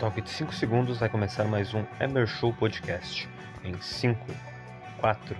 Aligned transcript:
toque 0.00 0.22
de 0.22 0.30
5 0.30 0.54
segundos 0.54 0.98
vai 0.98 1.10
começar 1.10 1.44
mais 1.44 1.74
um 1.74 1.84
Emer 2.00 2.26
Show 2.26 2.54
Podcast. 2.54 3.28
Em 3.62 3.78
5, 3.78 4.18
4, 4.98 5.36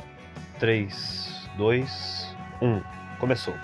3, 0.59 1.49
2, 1.57 2.37
1. 2.61 2.83
Começou. 3.19 3.55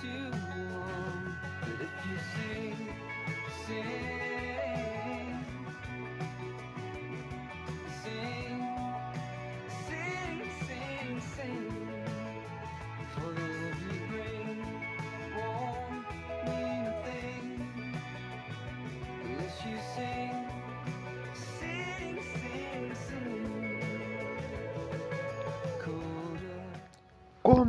to 0.00 0.30
warm. 0.56 1.36
But 1.60 1.70
if 1.80 1.92
you 2.08 2.18
sing, 2.34 2.76
sing. 3.66 4.91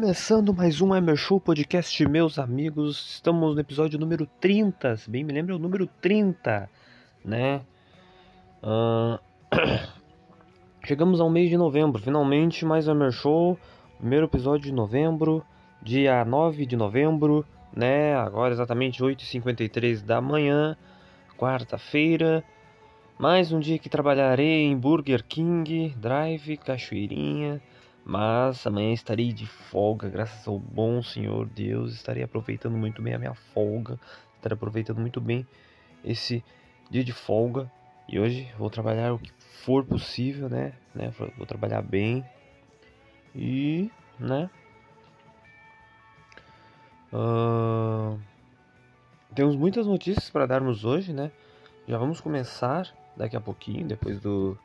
Começando 0.04 0.54
mais 0.54 0.82
um 0.82 0.94
Emer 0.94 1.16
Show 1.16 1.40
Podcast, 1.40 2.06
meus 2.10 2.38
amigos. 2.38 3.14
Estamos 3.14 3.56
no 3.56 3.62
episódio 3.62 3.98
número 3.98 4.28
30. 4.42 4.98
Se 4.98 5.10
bem 5.10 5.24
me 5.24 5.32
lembro, 5.32 5.54
é 5.54 5.56
o 5.56 5.60
número 5.60 5.88
30, 6.02 6.70
né? 7.24 7.62
Ahn, 8.62 9.18
Chegamos 10.86 11.22
ao 11.22 11.30
mês 11.30 11.50
de 11.50 11.56
novembro, 11.56 12.02
finalmente 12.02 12.66
mais 12.66 12.86
um 12.86 13.12
Show. 13.12 13.58
Primeiro 13.98 14.26
episódio 14.26 14.66
de 14.66 14.74
novembro, 14.74 15.42
dia 15.82 16.26
9 16.26 16.66
de 16.66 16.76
novembro, 16.76 17.46
né? 17.74 18.14
Agora 18.14 18.54
exatamente 18.54 19.02
8h53 19.02 20.04
da 20.04 20.20
manhã, 20.20 20.76
quarta-feira. 21.38 22.44
Mais 23.18 23.54
um 23.54 23.60
dia 23.62 23.80
que 23.80 23.88
trabalharei 23.88 24.66
em 24.66 24.78
Burger 24.78 25.24
King, 25.24 25.96
Drive, 25.98 26.58
Cachoeirinha. 26.58 27.62
Mas 28.06 28.68
amanhã 28.68 28.92
estarei 28.92 29.32
de 29.32 29.46
folga, 29.46 30.10
graças 30.10 30.46
ao 30.48 30.60
bom 30.60 31.02
Senhor 31.02 31.46
Deus. 31.48 31.94
Estarei 31.94 32.22
aproveitando 32.22 32.76
muito 32.78 33.02
bem 33.02 33.14
a 33.14 33.20
minha 33.20 33.34
folga. 33.34 33.98
Estarei 34.36 34.56
aproveitando 34.56 35.00
muito 35.00 35.22
bem 35.22 35.48
esse 36.04 36.44
dia 36.90 37.04
de 37.04 37.14
folga. 37.14 37.72
E 38.10 38.20
hoje 38.20 38.52
vou 38.58 38.70
trabalhar 38.70 39.14
o 39.14 39.20
que 39.20 39.32
for 39.64 39.86
possível, 39.86 40.50
né? 40.50 40.74
né? 40.94 41.14
Vou 41.38 41.46
trabalhar 41.46 41.82
bem. 41.82 42.26
E, 43.34 43.90
né? 44.20 44.50
Ah, 47.14 48.18
temos 49.34 49.56
muitas 49.56 49.88
notícias 49.88 50.30
para 50.30 50.46
darmos 50.46 50.84
hoje, 50.84 51.14
né? 51.14 51.32
Já 51.88 51.98
vamos 51.98 52.20
começar 52.20 52.94
daqui 53.16 53.38
a 53.38 53.42
pouquinho, 53.42 53.88
depois 53.88 54.20
do, 54.20 54.58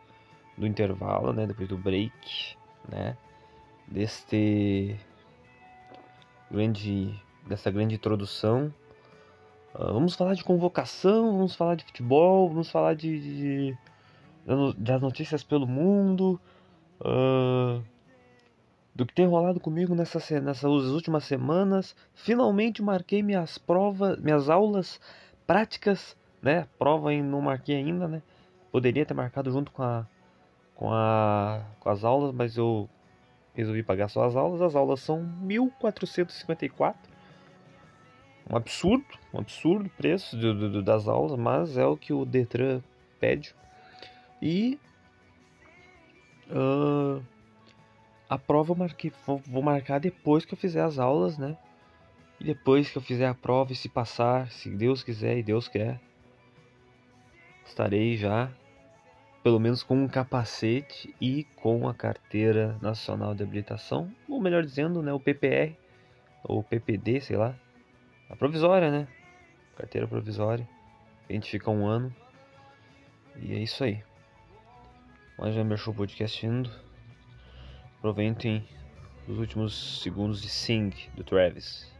do 0.57 0.67
intervalo, 0.67 1.33
né? 1.33 1.47
Depois 1.47 1.69
do 1.69 1.79
break, 1.79 2.57
né? 2.89 3.17
Deste 3.91 4.99
grande, 6.50 7.15
dessa 7.47 7.71
grande 7.71 7.94
introdução. 7.94 8.72
Ah, 9.75 9.93
vamos 9.93 10.15
falar 10.15 10.34
de 10.34 10.44
convocação, 10.44 11.32
vamos 11.37 11.54
falar 11.54 11.75
de 11.75 11.84
futebol, 11.84 12.49
vamos 12.49 12.71
falar 12.71 12.94
de, 12.94 13.21
de- 13.21 13.78
das 14.76 15.00
notícias 15.00 15.43
pelo 15.43 15.66
mundo, 15.66 16.41
ah, 17.00 17.81
do 18.94 19.06
que 19.06 19.15
tem 19.15 19.26
rolado 19.26 19.60
comigo 19.60 19.94
nessa, 19.94 20.20
se- 20.20 20.41
nessas 20.41 20.65
últimas 20.70 21.25
semanas. 21.25 21.94
Finalmente 22.15 22.82
marquei 22.82 23.22
minhas 23.22 23.56
provas, 23.56 24.19
minhas 24.19 24.50
aulas 24.50 25.00
práticas, 25.47 26.16
né? 26.43 26.66
Prova 26.78 27.12
não 27.22 27.41
marquei 27.41 27.76
ainda, 27.76 28.06
né? 28.09 28.22
Poderia 28.70 29.06
ter 29.06 29.15
marcado 29.15 29.50
junto 29.50 29.72
com 29.72 29.82
a, 29.82 30.06
com 30.75 30.93
a, 30.93 31.62
com 31.81 31.88
as 31.88 32.05
aulas, 32.05 32.34
mas 32.34 32.56
eu 32.56 32.88
resolvi 33.61 33.83
pagar 33.83 34.09
só 34.09 34.25
as 34.25 34.37
aulas. 34.37 34.61
As 34.61 34.75
aulas 34.75 35.01
são 35.01 35.23
1454. 35.23 36.99
Um 38.51 38.57
absurdo, 38.57 39.05
um 39.33 39.39
absurdo 39.39 39.87
o 39.87 39.91
preço 39.91 40.37
do- 40.37 40.71
do- 40.71 40.83
das 40.83 41.07
aulas, 41.07 41.39
mas 41.39 41.77
é 41.77 41.85
o 41.85 41.97
que 41.97 42.13
o 42.13 42.25
Detran 42.25 42.81
pede. 43.21 43.55
E 44.41 44.79
ah, 46.51 47.21
a 48.29 48.39
prova 48.39 48.73
eu 48.73 48.77
marquei, 48.77 49.13
vou, 49.27 49.43
vou 49.47 49.63
marcar 49.63 49.99
depois 50.01 50.45
que 50.45 50.55
eu 50.55 50.59
fizer 50.59 50.83
as 50.83 50.99
aulas, 50.99 51.37
né? 51.39 51.57
E 52.41 52.45
depois 52.45 52.91
que 52.91 52.97
eu 52.97 53.03
fizer 53.03 53.27
a 53.27 53.35
prova 53.35 53.73
e 53.73 53.77
se 53.77 53.89
passar, 53.89 54.51
se 54.51 54.71
Deus 54.71 55.03
quiser 55.03 55.37
e 55.39 55.43
Deus 55.43 55.67
quer, 55.67 56.01
estarei 57.67 58.17
já, 58.17 58.51
pelo 59.43 59.60
menos 59.60 59.82
com 59.82 59.97
um 59.97 60.09
capacete 60.09 61.15
e 61.21 61.44
com 61.56 61.88
a 61.88 61.94
carteira 61.94 62.76
nacional 62.82 63.34
de 63.34 63.43
habilitação, 63.43 64.12
ou 64.28 64.41
melhor 64.41 64.65
dizendo, 64.65 65.03
né, 65.03 65.12
o 65.12 65.21
PPR 65.21 65.76
ou 66.44 66.62
PPD, 66.62 67.21
sei 67.21 67.37
lá, 67.37 67.54
a 68.28 68.37
provisória, 68.37 68.91
né? 68.91 69.09
Carteira 69.76 70.06
provisória. 70.06 70.69
A 71.28 71.32
gente 71.32 71.50
fica 71.50 71.71
um 71.71 71.87
ano. 71.87 72.15
E 73.37 73.54
é 73.54 73.59
isso 73.59 73.84
aí. 73.84 74.03
Mais 75.38 75.55
um 75.55 75.60
Emer 75.60 75.78
Show 75.78 75.94
Podcast 75.94 76.44
indo. 76.44 76.70
Aproveitem 77.99 78.66
os 79.26 79.38
últimos 79.38 80.03
segundos 80.03 80.43
de 80.43 80.49
Sing 80.49 80.91
do 81.15 81.22
Travis. 81.22 81.93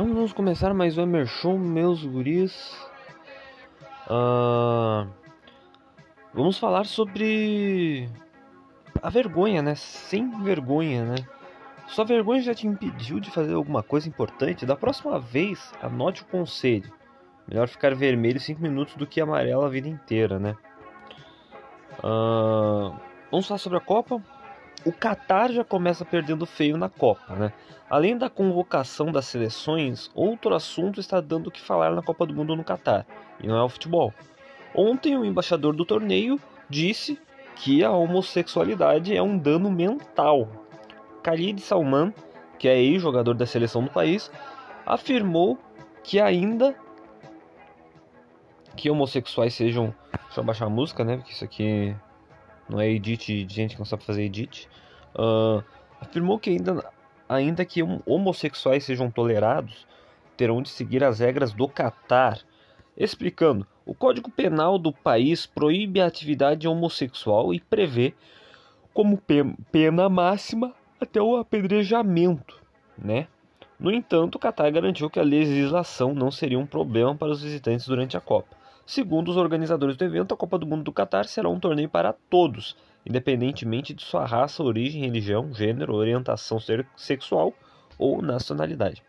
Vamos 0.00 0.32
começar 0.32 0.72
mais 0.72 0.96
um 0.96 1.02
Emer 1.02 1.26
Show, 1.26 1.58
meus 1.58 2.04
guris. 2.04 2.88
Ah, 4.08 5.08
vamos 6.32 6.56
falar 6.56 6.86
sobre 6.86 8.08
a 9.02 9.10
vergonha, 9.10 9.60
né? 9.60 9.74
Sem 9.74 10.30
vergonha, 10.44 11.04
né? 11.04 11.16
Sua 11.88 12.04
vergonha 12.04 12.40
já 12.40 12.54
te 12.54 12.64
impediu 12.64 13.18
de 13.18 13.28
fazer 13.28 13.54
alguma 13.54 13.82
coisa 13.82 14.08
importante? 14.08 14.64
Da 14.64 14.76
próxima 14.76 15.18
vez, 15.18 15.72
anote 15.82 16.22
o 16.22 16.26
conselho. 16.26 16.92
Melhor 17.48 17.66
ficar 17.66 17.92
vermelho 17.92 18.38
5 18.38 18.62
minutos 18.62 18.94
do 18.94 19.04
que 19.04 19.20
amarelo 19.20 19.64
a 19.64 19.68
vida 19.68 19.88
inteira, 19.88 20.38
né? 20.38 20.56
Ah, 22.04 22.96
vamos 23.32 23.48
falar 23.48 23.58
sobre 23.58 23.78
a 23.78 23.80
Copa? 23.80 24.22
O 24.88 24.92
Qatar 24.92 25.52
já 25.52 25.62
começa 25.62 26.02
perdendo 26.02 26.46
feio 26.46 26.78
na 26.78 26.88
Copa, 26.88 27.34
né? 27.34 27.52
Além 27.90 28.16
da 28.16 28.30
convocação 28.30 29.12
das 29.12 29.26
seleções, 29.26 30.10
outro 30.14 30.54
assunto 30.54 30.98
está 30.98 31.20
dando 31.20 31.48
o 31.48 31.50
que 31.50 31.60
falar 31.60 31.94
na 31.94 32.00
Copa 32.00 32.24
do 32.24 32.32
Mundo 32.32 32.56
no 32.56 32.64
Catar, 32.64 33.06
e 33.38 33.46
não 33.46 33.58
é 33.58 33.62
o 33.62 33.68
futebol. 33.68 34.14
Ontem, 34.74 35.14
o 35.14 35.26
embaixador 35.26 35.76
do 35.76 35.84
torneio 35.84 36.40
disse 36.70 37.20
que 37.54 37.84
a 37.84 37.90
homossexualidade 37.90 39.14
é 39.14 39.22
um 39.22 39.36
dano 39.36 39.70
mental. 39.70 40.48
Khalid 41.22 41.60
Salman, 41.60 42.14
que 42.58 42.66
é 42.66 42.80
ex-jogador 42.80 43.34
da 43.34 43.44
seleção 43.44 43.84
do 43.84 43.90
país, 43.90 44.30
afirmou 44.86 45.58
que 46.02 46.18
ainda 46.18 46.74
que 48.74 48.88
homossexuais 48.88 49.52
sejam. 49.52 49.94
Deixa 50.24 50.40
eu 50.40 50.44
baixar 50.44 50.64
a 50.64 50.70
música, 50.70 51.04
né? 51.04 51.18
Porque 51.18 51.32
isso 51.32 51.44
aqui 51.44 51.94
não 52.68 52.80
é 52.80 52.88
edit 52.88 53.44
de 53.44 53.54
gente 53.54 53.74
que 53.74 53.80
não 53.80 53.86
sabe 53.86 54.04
fazer 54.04 54.22
edit. 54.22 54.68
Ah, 55.14 55.62
afirmou 56.00 56.38
que 56.38 56.50
ainda 56.50 56.84
ainda 57.28 57.64
que 57.64 57.82
hom- 57.82 58.00
homossexuais 58.06 58.84
sejam 58.84 59.10
tolerados, 59.10 59.86
terão 60.36 60.62
de 60.62 60.68
seguir 60.70 61.04
as 61.04 61.18
regras 61.18 61.52
do 61.52 61.68
Catar. 61.68 62.38
Explicando, 62.96 63.66
o 63.86 63.94
Código 63.94 64.30
Penal 64.30 64.78
do 64.78 64.92
país 64.92 65.46
proíbe 65.46 66.00
a 66.00 66.06
atividade 66.06 66.66
homossexual 66.66 67.52
e 67.54 67.60
prevê 67.60 68.14
como 68.92 69.16
pe- 69.18 69.54
pena 69.70 70.08
máxima 70.08 70.74
até 71.00 71.20
o 71.22 71.36
apedrejamento, 71.36 72.60
né? 72.96 73.28
No 73.78 73.92
entanto, 73.92 74.34
o 74.34 74.38
Catar 74.40 74.70
garantiu 74.72 75.08
que 75.08 75.20
a 75.20 75.22
legislação 75.22 76.12
não 76.12 76.32
seria 76.32 76.58
um 76.58 76.66
problema 76.66 77.14
para 77.14 77.28
os 77.30 77.40
visitantes 77.42 77.86
durante 77.86 78.16
a 78.16 78.20
Copa. 78.20 78.56
Segundo 78.88 79.28
os 79.28 79.36
organizadores 79.36 79.98
do 79.98 80.04
evento, 80.06 80.32
a 80.32 80.36
Copa 80.36 80.58
do 80.58 80.66
Mundo 80.66 80.84
do 80.84 80.92
Catar 80.92 81.26
será 81.26 81.46
um 81.50 81.60
torneio 81.60 81.90
para 81.90 82.10
todos, 82.10 82.74
independentemente 83.04 83.92
de 83.92 84.02
sua 84.02 84.24
raça, 84.24 84.62
origem, 84.62 85.02
religião, 85.02 85.52
gênero, 85.52 85.94
orientação 85.94 86.58
sexual 86.96 87.52
ou 87.98 88.22
nacionalidade. 88.22 89.02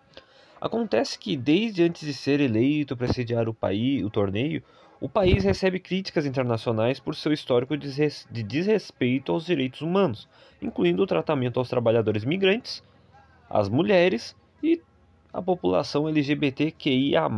Acontece 0.59 1.17
que 1.17 1.37
desde 1.37 1.81
antes 1.81 2.05
de 2.05 2.13
ser 2.13 2.41
eleito 2.41 2.97
para 2.97 3.07
sediar 3.07 3.47
o 3.47 3.53
país, 3.53 4.03
o 4.03 4.09
torneio, 4.09 4.61
o 4.99 5.07
país 5.07 5.45
recebe 5.45 5.79
críticas 5.79 6.25
internacionais 6.25 6.99
por 6.99 7.15
seu 7.15 7.31
histórico 7.31 7.77
de 7.77 8.43
desrespeito 8.43 9.31
aos 9.31 9.45
direitos 9.45 9.79
humanos, 9.79 10.27
incluindo 10.61 11.03
o 11.03 11.07
tratamento 11.07 11.57
aos 11.57 11.69
trabalhadores 11.69 12.25
migrantes, 12.25 12.83
às 13.49 13.69
mulheres 13.69 14.35
e 14.61 14.81
à 15.31 15.41
população 15.41 16.09
LGBTQIA+. 16.09 17.29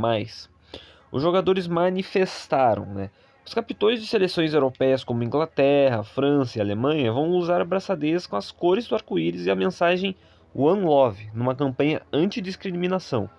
Os 1.11 1.21
jogadores 1.21 1.67
manifestaram, 1.67 2.85
né? 2.85 3.09
Os 3.45 3.53
capitões 3.53 3.99
de 3.99 4.07
seleções 4.07 4.53
europeias 4.53 5.03
como 5.03 5.23
Inglaterra, 5.23 6.03
França 6.03 6.57
e 6.57 6.61
Alemanha 6.61 7.11
vão 7.11 7.31
usar 7.31 7.59
abraçadeiras 7.59 8.27
com 8.27 8.35
as 8.35 8.51
cores 8.51 8.87
do 8.87 8.95
arco-íris 8.95 9.45
e 9.45 9.51
a 9.51 9.55
mensagem 9.55 10.15
One 10.53 10.83
Love, 10.83 11.29
numa 11.33 11.55
campanha 11.55 12.01
antidiscriminação. 12.13 13.29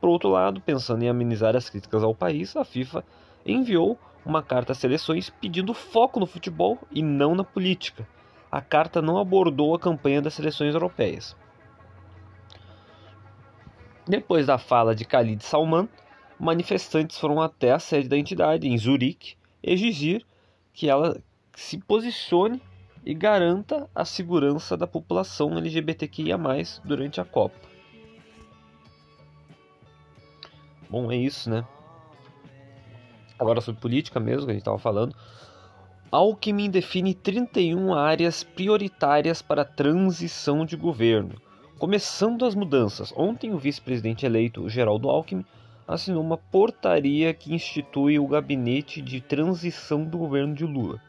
Por 0.00 0.08
outro 0.08 0.30
lado, 0.30 0.60
pensando 0.60 1.02
em 1.02 1.08
amenizar 1.08 1.54
as 1.56 1.68
críticas 1.68 2.02
ao 2.02 2.14
país, 2.14 2.56
a 2.56 2.64
FIFA 2.64 3.04
enviou 3.44 3.98
uma 4.24 4.42
carta 4.42 4.72
às 4.72 4.78
seleções 4.78 5.28
pedindo 5.28 5.74
foco 5.74 6.20
no 6.20 6.26
futebol 6.26 6.78
e 6.90 7.02
não 7.02 7.34
na 7.34 7.44
política. 7.44 8.06
A 8.50 8.60
carta 8.60 9.02
não 9.02 9.18
abordou 9.18 9.74
a 9.74 9.78
campanha 9.78 10.22
das 10.22 10.34
seleções 10.34 10.74
europeias. 10.74 11.36
Depois 14.06 14.46
da 14.46 14.58
fala 14.58 14.94
de 14.94 15.04
Khalid 15.04 15.42
Salman, 15.44 15.88
manifestantes 16.42 17.16
foram 17.18 17.40
até 17.40 17.70
a 17.70 17.78
sede 17.78 18.08
da 18.08 18.18
entidade, 18.18 18.66
em 18.66 18.76
Zurique, 18.76 19.36
exigir 19.62 20.26
que 20.74 20.88
ela 20.88 21.22
se 21.54 21.78
posicione 21.78 22.60
e 23.06 23.14
garanta 23.14 23.88
a 23.94 24.04
segurança 24.04 24.76
da 24.76 24.84
população 24.84 25.56
LGBTQIA+, 25.56 26.36
durante 26.84 27.20
a 27.20 27.24
Copa. 27.24 27.54
Bom, 30.90 31.12
é 31.12 31.16
isso, 31.16 31.48
né? 31.48 31.64
Agora 33.38 33.60
sobre 33.60 33.80
política 33.80 34.18
mesmo, 34.18 34.46
que 34.46 34.50
a 34.50 34.54
gente 34.54 34.62
estava 34.62 34.78
falando. 34.78 35.14
Alckmin 36.10 36.70
define 36.70 37.14
31 37.14 37.94
áreas 37.94 38.42
prioritárias 38.42 39.40
para 39.40 39.62
a 39.62 39.64
transição 39.64 40.66
de 40.66 40.76
governo. 40.76 41.40
Começando 41.78 42.44
as 42.44 42.56
mudanças, 42.56 43.12
ontem 43.16 43.54
o 43.54 43.58
vice-presidente 43.58 44.26
eleito 44.26 44.68
Geraldo 44.68 45.08
Alckmin 45.08 45.44
assinou 45.92 46.22
uma 46.22 46.36
portaria 46.36 47.32
que 47.34 47.54
institui 47.54 48.18
o 48.18 48.26
gabinete 48.26 49.00
de 49.00 49.20
transição 49.20 50.04
do 50.04 50.18
governo 50.18 50.54
de 50.54 50.64
Lula. 50.64 51.00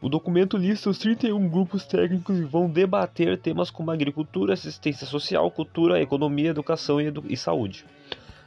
O 0.00 0.08
documento 0.08 0.56
lista 0.56 0.90
os 0.90 0.98
31 0.98 1.48
grupos 1.48 1.86
técnicos 1.86 2.38
e 2.38 2.44
vão 2.44 2.68
debater 2.68 3.38
temas 3.38 3.70
como 3.70 3.90
agricultura, 3.90 4.54
assistência 4.54 5.06
social, 5.06 5.50
cultura, 5.50 6.00
economia, 6.00 6.50
educação 6.50 7.00
e, 7.00 7.06
edu 7.06 7.24
e 7.28 7.36
saúde. 7.36 7.84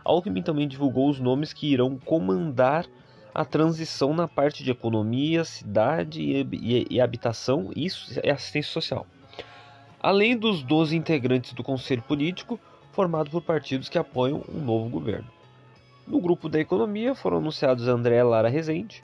Alckmin 0.03 0.41
também 0.41 0.67
divulgou 0.67 1.09
os 1.09 1.19
nomes 1.19 1.51
que 1.51 1.71
irão 1.71 1.97
comandar 1.97 2.85
a 3.33 3.43
transição 3.43 4.13
na 4.13 4.27
parte 4.27 4.63
de 4.63 4.71
economia, 4.71 5.43
cidade 5.43 6.21
e, 6.21 6.47
e, 6.53 6.87
e 6.89 7.01
habitação 7.01 7.71
e 7.75 7.87
assistência 7.87 8.71
social. 8.71 9.05
Além 10.01 10.37
dos 10.37 10.63
12 10.63 10.95
integrantes 10.95 11.53
do 11.53 11.63
Conselho 11.63 12.01
Político, 12.03 12.59
formado 12.91 13.29
por 13.29 13.41
partidos 13.41 13.89
que 13.89 13.97
apoiam 13.97 14.43
um 14.47 14.59
novo 14.59 14.89
governo. 14.89 15.38
No 16.09 16.19
grupo 16.19 16.49
da 16.49 16.59
economia 16.59 17.13
foram 17.13 17.37
anunciados 17.37 17.87
André 17.87 18.23
Lara 18.23 18.49
Rezende, 18.49 19.03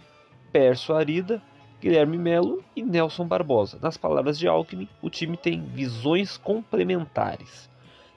Perso 0.51 0.91
Arida, 0.91 1.39
Guilherme 1.79 2.17
Melo 2.17 2.63
e 2.75 2.81
Nelson 2.81 3.27
Barbosa. 3.27 3.77
Nas 3.79 3.95
palavras 3.95 4.39
de 4.39 4.47
Alckmin, 4.47 4.89
o 5.03 5.09
time 5.09 5.37
tem 5.37 5.61
visões 5.61 6.35
complementares. 6.35 7.69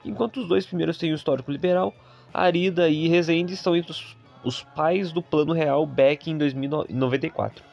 Enquanto 0.03 0.37
os 0.37 0.47
dois 0.47 0.65
primeiros 0.65 0.97
têm 0.97 1.11
um 1.11 1.15
histórico 1.15 1.51
liberal, 1.51 1.93
Arida 2.33 2.89
e 2.89 3.07
Rezende 3.07 3.53
estão 3.53 3.75
entre 3.75 3.91
os, 3.91 4.17
os 4.43 4.63
pais 4.63 5.11
do 5.11 5.21
Plano 5.21 5.53
Real 5.53 5.85
Beck 5.85 6.31
em 6.31 6.35
2094. 6.35 7.63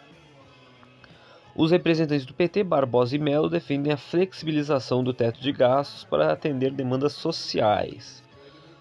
Os 1.54 1.70
representantes 1.70 2.26
do 2.26 2.34
PT, 2.34 2.62
Barbosa 2.62 3.16
e 3.16 3.18
Melo, 3.18 3.48
defendem 3.48 3.90
a 3.90 3.96
flexibilização 3.96 5.02
do 5.02 5.14
teto 5.14 5.40
de 5.40 5.50
gastos 5.50 6.04
para 6.04 6.30
atender 6.30 6.72
demandas 6.72 7.14
sociais. 7.14 8.22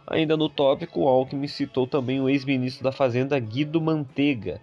Ainda 0.07 0.37
no 0.37 0.47
tópico, 0.47 1.07
Alckmin 1.07 1.47
citou 1.47 1.87
também 1.87 2.21
o 2.21 2.29
ex-ministro 2.29 2.83
da 2.83 2.91
Fazenda 2.91 3.39
Guido 3.39 3.81
Mantega, 3.81 4.61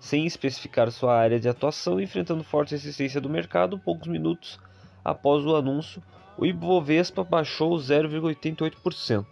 sem 0.00 0.26
especificar 0.26 0.90
sua 0.90 1.14
área 1.14 1.38
de 1.38 1.48
atuação, 1.48 2.00
enfrentando 2.00 2.42
forte 2.42 2.72
resistência 2.72 3.20
do 3.20 3.28
mercado. 3.28 3.78
Poucos 3.78 4.08
minutos 4.08 4.58
após 5.04 5.44
o 5.44 5.54
anúncio, 5.54 6.02
o 6.36 6.44
Ibovespa 6.44 7.22
baixou 7.22 7.76
0,88%. 7.76 9.26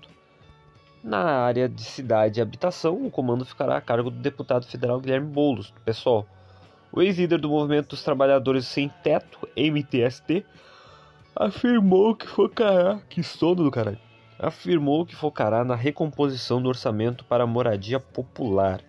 Na 1.02 1.24
área 1.24 1.68
de 1.68 1.82
cidade 1.82 2.38
e 2.38 2.42
habitação, 2.42 3.06
o 3.06 3.10
comando 3.10 3.44
ficará 3.44 3.76
a 3.76 3.80
cargo 3.80 4.10
do 4.10 4.18
deputado 4.18 4.66
federal 4.66 5.00
Guilherme 5.00 5.28
Boulos, 5.28 5.72
PSOL. 5.84 6.26
O 6.92 7.02
ex-líder 7.02 7.38
do 7.40 7.48
Movimento 7.48 7.90
dos 7.90 8.02
Trabalhadores 8.02 8.66
Sem 8.66 8.88
Teto, 9.02 9.48
MTST, 9.56 10.44
afirmou 11.34 12.14
que 12.14 12.26
focará, 12.26 13.00
que 13.08 13.22
sono 13.22 13.64
do 13.64 13.70
caralho, 13.70 13.98
afirmou 14.38 15.04
que 15.04 15.16
focará 15.16 15.64
na 15.64 15.74
recomposição 15.74 16.62
do 16.62 16.68
orçamento 16.68 17.24
para 17.24 17.46
moradia 17.46 17.98
popular. 17.98 18.80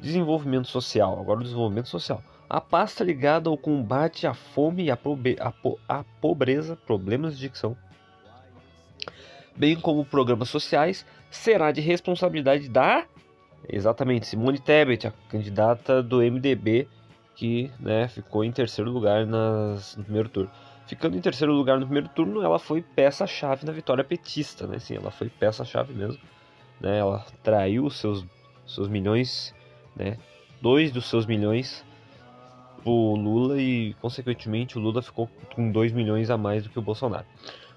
Desenvolvimento 0.00 0.68
social, 0.68 1.18
agora 1.20 1.40
o 1.40 1.44
desenvolvimento 1.44 1.88
social. 1.88 2.22
A 2.50 2.60
pasta 2.60 3.04
ligada 3.04 3.48
ao 3.48 3.56
combate 3.56 4.26
à 4.26 4.34
fome 4.34 4.84
e 4.84 4.90
à, 4.90 4.96
pobre, 4.96 5.36
à, 5.40 5.50
po, 5.50 5.78
à 5.88 6.04
pobreza, 6.20 6.76
problemas 6.76 7.34
de 7.34 7.40
dicção, 7.48 7.76
bem 9.56 9.76
como 9.76 10.04
programas 10.04 10.48
sociais, 10.50 11.06
será 11.30 11.72
de 11.72 11.80
responsabilidade 11.80 12.68
da, 12.68 13.06
exatamente, 13.68 14.26
Simone 14.26 14.58
Tebet, 14.58 15.06
a 15.06 15.12
candidata 15.28 16.02
do 16.02 16.18
MDB, 16.18 16.88
que 17.34 17.70
né, 17.80 18.08
ficou 18.08 18.44
em 18.44 18.52
terceiro 18.52 18.90
lugar 18.90 19.26
nas, 19.26 19.96
no 19.96 20.04
primeiro 20.04 20.28
turno. 20.28 20.50
Ficando 20.86 21.16
em 21.16 21.20
terceiro 21.20 21.52
lugar 21.52 21.78
no 21.78 21.86
primeiro 21.86 22.08
turno, 22.08 22.42
ela 22.42 22.58
foi 22.58 22.82
peça-chave 22.82 23.64
na 23.64 23.72
vitória 23.72 24.04
petista, 24.04 24.66
né? 24.66 24.78
Sim, 24.78 24.96
ela 24.96 25.10
foi 25.10 25.28
peça-chave 25.28 25.94
mesmo. 25.94 26.20
Né? 26.80 26.98
Ela 26.98 27.24
traiu 27.42 27.88
seus, 27.88 28.24
seus 28.66 28.88
milhões, 28.88 29.54
né? 29.96 30.18
Dois 30.60 30.92
dos 30.92 31.06
seus 31.06 31.26
milhões 31.26 31.84
o 32.84 33.16
Lula 33.16 33.60
e, 33.60 33.94
consequentemente, 33.94 34.76
o 34.76 34.80
Lula 34.80 35.00
ficou 35.00 35.28
com 35.54 35.70
2 35.70 35.92
milhões 35.92 36.30
a 36.30 36.36
mais 36.36 36.64
do 36.64 36.68
que 36.68 36.78
o 36.78 36.82
Bolsonaro. 36.82 37.24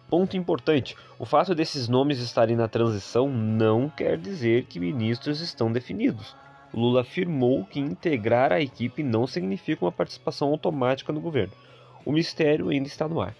Ponto 0.09 0.35
importante: 0.35 0.95
o 1.17 1.25
fato 1.25 1.55
desses 1.55 1.87
nomes 1.87 2.19
estarem 2.19 2.55
na 2.55 2.67
transição 2.67 3.29
não 3.29 3.89
quer 3.89 4.17
dizer 4.17 4.65
que 4.65 4.79
ministros 4.79 5.39
estão 5.39 5.71
definidos. 5.71 6.35
Lula 6.73 7.01
afirmou 7.01 7.63
que 7.63 7.79
integrar 7.79 8.51
a 8.51 8.61
equipe 8.61 9.01
não 9.01 9.25
significa 9.25 9.85
uma 9.85 9.91
participação 9.91 10.49
automática 10.49 11.13
no 11.13 11.21
governo. 11.21 11.53
O 12.07 12.11
mistério 12.13 12.69
ainda 12.69 12.87
está 12.87 13.05
no 13.05 13.19
ar. 13.19 13.35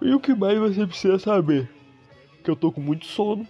E 0.00 0.12
o 0.12 0.18
que 0.18 0.34
mais 0.34 0.58
você 0.58 0.84
precisa 0.84 1.16
saber? 1.16 1.70
Que 2.42 2.50
eu 2.50 2.56
tô 2.56 2.72
com 2.72 2.80
muito 2.80 3.06
sono, 3.06 3.46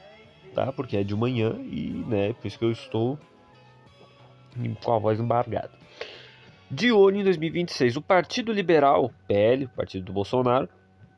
tá? 0.55 0.71
Porque 0.71 0.99
é 0.99 1.03
de 1.03 1.17
manhã 1.17 1.55
e, 1.63 2.05
né, 2.07 2.35
por 2.35 2.47
isso 2.47 2.59
que 2.59 2.65
eu 2.67 2.71
estou 2.71 3.19
com 4.85 4.93
a 4.93 4.99
voz 4.99 5.19
embargada. 5.19 5.71
De 6.71 6.93
olho 6.93 7.21
em 7.21 7.25
2026, 7.25 7.97
o 7.97 8.03
Partido 8.03 8.53
Liberal, 8.53 9.11
PL, 9.27 9.67
Partido 9.69 10.05
do 10.05 10.13
Bolsonaro, 10.13 10.69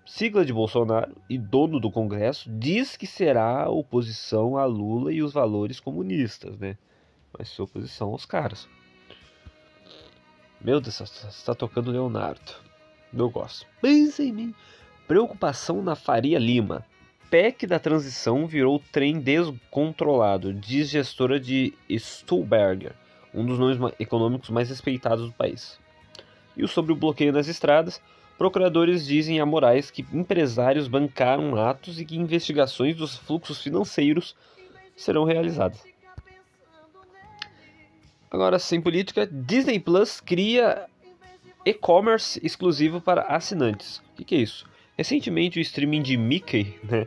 sigla 0.07 0.45
de 0.45 0.53
Bolsonaro 0.53 1.17
e 1.29 1.37
dono 1.37 1.81
do 1.81 1.91
Congresso, 1.91 2.49
diz 2.49 2.97
que 2.97 3.09
será 3.09 3.69
oposição 3.69 4.57
a 4.57 4.65
Lula 4.67 5.13
e 5.13 5.21
os 5.21 5.33
valores 5.33 5.81
comunistas, 5.81 6.57
né? 6.61 6.79
Vai 7.37 7.45
ser 7.45 7.61
oposição 7.61 8.11
aos 8.11 8.25
caras. 8.25 8.69
Meu 10.61 10.81
Deus, 10.81 11.01
está 11.01 11.57
tocando 11.57 11.91
Leonardo. 11.91 12.63
Eu 13.17 13.31
gosto. 13.31 13.67
Pensa 13.81 14.23
em 14.23 14.33
mim. 14.33 14.55
Preocupação 15.07 15.83
na 15.83 15.95
Faria 15.95 16.39
Lima. 16.39 16.85
PEC 17.31 17.67
da 17.67 17.79
transição 17.79 18.47
virou 18.47 18.81
trem 18.93 19.19
descontrolado, 19.19 20.53
diz 20.53 20.89
gestora 20.89 21.41
de 21.41 21.75
Stuhlberger, 21.91 22.93
um 23.35 23.45
dos 23.45 23.59
nomes 23.59 23.93
econômicos 23.99 24.51
mais 24.51 24.69
respeitados 24.69 25.27
do 25.27 25.33
país. 25.33 25.79
E 26.57 26.67
sobre 26.69 26.93
o 26.93 26.97
bloqueio 26.97 27.33
nas 27.33 27.49
estradas, 27.49 28.01
Procuradores 28.37 29.07
dizem 29.07 29.39
a 29.39 29.47
Moraes 29.47 29.91
que 29.91 30.05
empresários 30.13 30.89
bancaram 30.89 31.57
atos 31.57 32.01
e 32.01 32.05
que 32.05 32.17
investigações 32.17 32.97
dos 32.97 33.17
fluxos 33.17 33.63
financeiros 33.63 34.35
serão 34.97 35.25
realizadas. 35.25 35.85
Agora, 38.31 38.59
sem 38.59 38.81
política, 38.81 39.29
Disney 39.31 39.79
Plus 39.79 40.21
cria 40.21 40.87
e-commerce 41.65 42.39
exclusivo 42.45 43.01
para 43.01 43.23
assinantes. 43.23 43.99
O 44.13 44.17
que, 44.17 44.25
que, 44.25 44.35
é 44.35 44.39
isso? 44.39 44.67
Recentemente, 44.97 45.59
o 45.59 45.63
streaming 45.63 46.03
de 46.03 46.17
Mickey 46.17 46.79
né, 46.85 47.07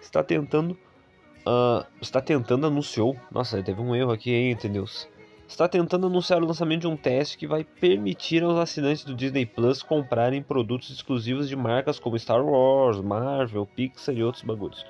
está 0.00 0.22
tentando. 0.22 0.72
Uh, 1.46 1.86
está 2.00 2.20
tentando 2.20 2.66
anunciou. 2.66 3.16
Nossa, 3.30 3.62
teve 3.62 3.80
um 3.80 3.94
erro 3.94 4.10
aqui, 4.10 4.32
hein, 4.32 4.50
entendeu? 4.50 4.84
Está 5.46 5.68
tentando 5.68 6.08
anunciar 6.08 6.42
o 6.42 6.46
lançamento 6.46 6.80
de 6.80 6.86
um 6.88 6.96
teste 6.96 7.38
que 7.38 7.46
vai 7.46 7.62
permitir 7.62 8.42
aos 8.42 8.58
assinantes 8.58 9.04
do 9.04 9.14
Disney 9.14 9.46
Plus 9.46 9.80
comprarem 9.80 10.42
produtos 10.42 10.90
exclusivos 10.90 11.48
de 11.48 11.54
marcas 11.54 12.00
como 12.00 12.18
Star 12.18 12.44
Wars, 12.44 13.00
Marvel, 13.00 13.64
Pixar 13.64 14.16
e 14.16 14.24
outros 14.24 14.42
bagulhos. 14.42 14.84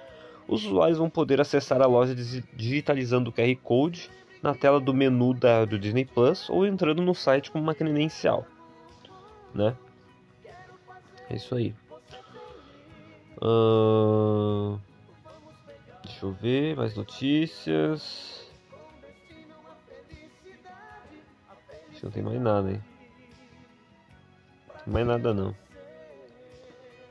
Os 0.48 0.64
usuários 0.64 0.96
vão 0.96 1.10
poder 1.10 1.42
acessar 1.42 1.82
a 1.82 1.86
loja 1.86 2.14
digitalizando 2.54 3.28
o 3.28 3.32
QR 3.32 3.54
Code 3.62 4.08
na 4.42 4.54
tela 4.54 4.80
do 4.80 4.94
menu 4.94 5.34
da, 5.34 5.66
do 5.66 5.78
Disney 5.78 6.06
Plus 6.06 6.48
ou 6.48 6.66
entrando 6.66 7.02
no 7.02 7.14
site 7.14 7.50
com 7.50 7.58
uma 7.58 7.74
credencial 7.74 8.46
né? 9.56 9.76
É 11.28 11.34
isso 11.34 11.54
aí. 11.54 11.74
Uh... 13.42 14.78
Deixa 16.04 16.24
eu 16.24 16.32
ver 16.32 16.76
mais 16.76 16.94
notícias. 16.94 18.48
Acho 21.90 21.98
que 21.98 22.04
não 22.04 22.10
tem 22.12 22.22
mais 22.22 22.40
nada, 22.40 22.70
hein? 22.70 22.82
Mais 24.86 25.06
nada 25.06 25.34
não. 25.34 25.54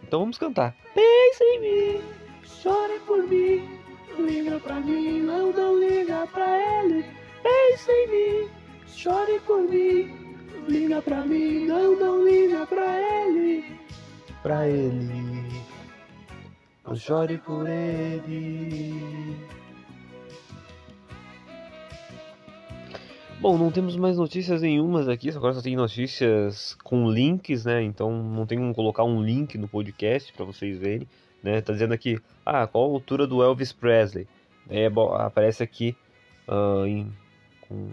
Então 0.01 0.21
vamos 0.21 0.37
cantar. 0.37 0.75
Pensa 0.93 1.43
em 1.43 1.59
mim, 1.59 2.01
chore 2.43 2.99
por 3.05 3.21
mim, 3.27 3.79
liga 4.17 4.59
pra 4.59 4.79
mim, 4.79 5.19
não, 5.21 5.51
não 5.51 5.77
liga 5.79 6.25
pra 6.27 6.83
ele. 6.83 7.03
Pensa 7.43 7.91
em 7.91 8.07
mim, 8.07 8.49
chore 8.87 9.39
por 9.41 9.61
mim, 9.61 10.24
liga 10.67 11.01
pra 11.01 11.25
mim, 11.25 11.65
não, 11.65 11.99
não 11.99 12.25
liga 12.27 12.65
pra 12.65 13.25
ele. 13.27 13.63
Pra 14.41 14.67
ele, 14.67 15.63
não 16.85 16.95
chore 16.95 17.37
por 17.39 17.67
ele. 17.67 18.93
Bom, 23.39 23.57
não 23.57 23.71
temos 23.71 23.95
mais 23.95 24.17
notícias 24.17 24.61
nenhumas 24.61 25.07
aqui, 25.07 25.29
agora 25.29 25.53
só 25.53 25.61
tem 25.61 25.75
notícias 25.75 26.73
com 26.83 27.09
links, 27.09 27.65
né? 27.65 27.83
Então 27.83 28.11
não 28.11 28.45
tem 28.45 28.57
como 28.57 28.73
colocar 28.73 29.03
um 29.03 29.21
link 29.21 29.57
no 29.57 29.67
podcast 29.67 30.31
para 30.33 30.45
vocês 30.45 30.77
verem, 30.77 31.07
né? 31.43 31.61
Tá 31.61 31.73
dizendo 31.73 31.93
aqui, 31.93 32.19
ah, 32.45 32.65
qual 32.65 32.85
a 32.85 32.93
altura 32.93 33.27
do 33.27 33.43
Elvis 33.43 33.71
Presley? 33.71 34.27
É, 34.69 34.89
bom, 34.89 35.13
aparece 35.13 35.61
aqui 35.61 35.95
uh, 36.47 36.87
em, 36.87 37.11
com, 37.67 37.91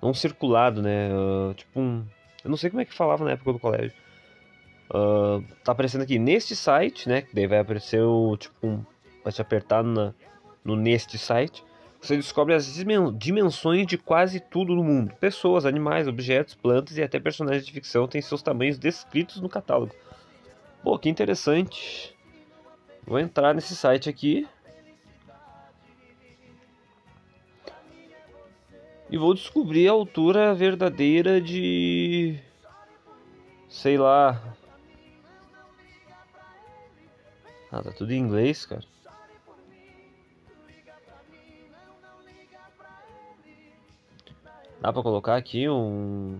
não 0.00 0.14
circulado, 0.14 0.82
né? 0.82 1.10
Uh, 1.12 1.54
tipo 1.54 1.80
um. 1.80 2.04
Eu 2.44 2.50
não 2.50 2.56
sei 2.56 2.70
como 2.70 2.80
é 2.80 2.84
que 2.84 2.94
falava 2.94 3.24
na 3.24 3.32
época 3.32 3.52
do 3.52 3.58
colégio. 3.58 3.96
Uh, 4.90 5.44
tá 5.62 5.72
aparecendo 5.72 6.02
aqui 6.02 6.18
neste 6.18 6.56
site, 6.56 7.08
né? 7.08 7.22
Que 7.22 7.34
daí 7.34 7.46
vai 7.46 7.58
aparecer 7.58 8.00
o 8.02 8.36
tipo 8.36 8.66
um. 8.66 8.84
Vai 9.22 9.32
te 9.32 9.42
apertar 9.42 9.82
na, 9.82 10.14
no 10.64 10.76
neste 10.76 11.18
site. 11.18 11.64
Você 12.00 12.16
descobre 12.16 12.54
as 12.54 12.72
dimensões 13.16 13.86
de 13.86 13.98
quase 13.98 14.38
tudo 14.38 14.74
no 14.74 14.84
mundo. 14.84 15.12
Pessoas, 15.18 15.66
animais, 15.66 16.06
objetos, 16.06 16.54
plantas 16.54 16.96
e 16.96 17.02
até 17.02 17.18
personagens 17.18 17.66
de 17.66 17.72
ficção 17.72 18.06
têm 18.06 18.22
seus 18.22 18.40
tamanhos 18.40 18.78
descritos 18.78 19.40
no 19.40 19.48
catálogo. 19.48 19.92
Pô, 20.82 20.96
que 20.96 21.08
interessante. 21.08 22.16
Vou 23.04 23.18
entrar 23.18 23.52
nesse 23.52 23.74
site 23.74 24.08
aqui. 24.08 24.46
E 29.10 29.16
vou 29.16 29.34
descobrir 29.34 29.88
a 29.88 29.92
altura 29.92 30.54
verdadeira 30.54 31.40
de. 31.40 32.38
sei 33.68 33.96
lá. 33.96 34.56
Ah, 37.70 37.82
tá 37.82 37.92
tudo 37.92 38.12
em 38.12 38.18
inglês, 38.18 38.64
cara. 38.64 38.82
Dá 44.80 44.92
pra 44.92 45.02
colocar 45.02 45.36
aqui 45.36 45.68
um. 45.68 46.38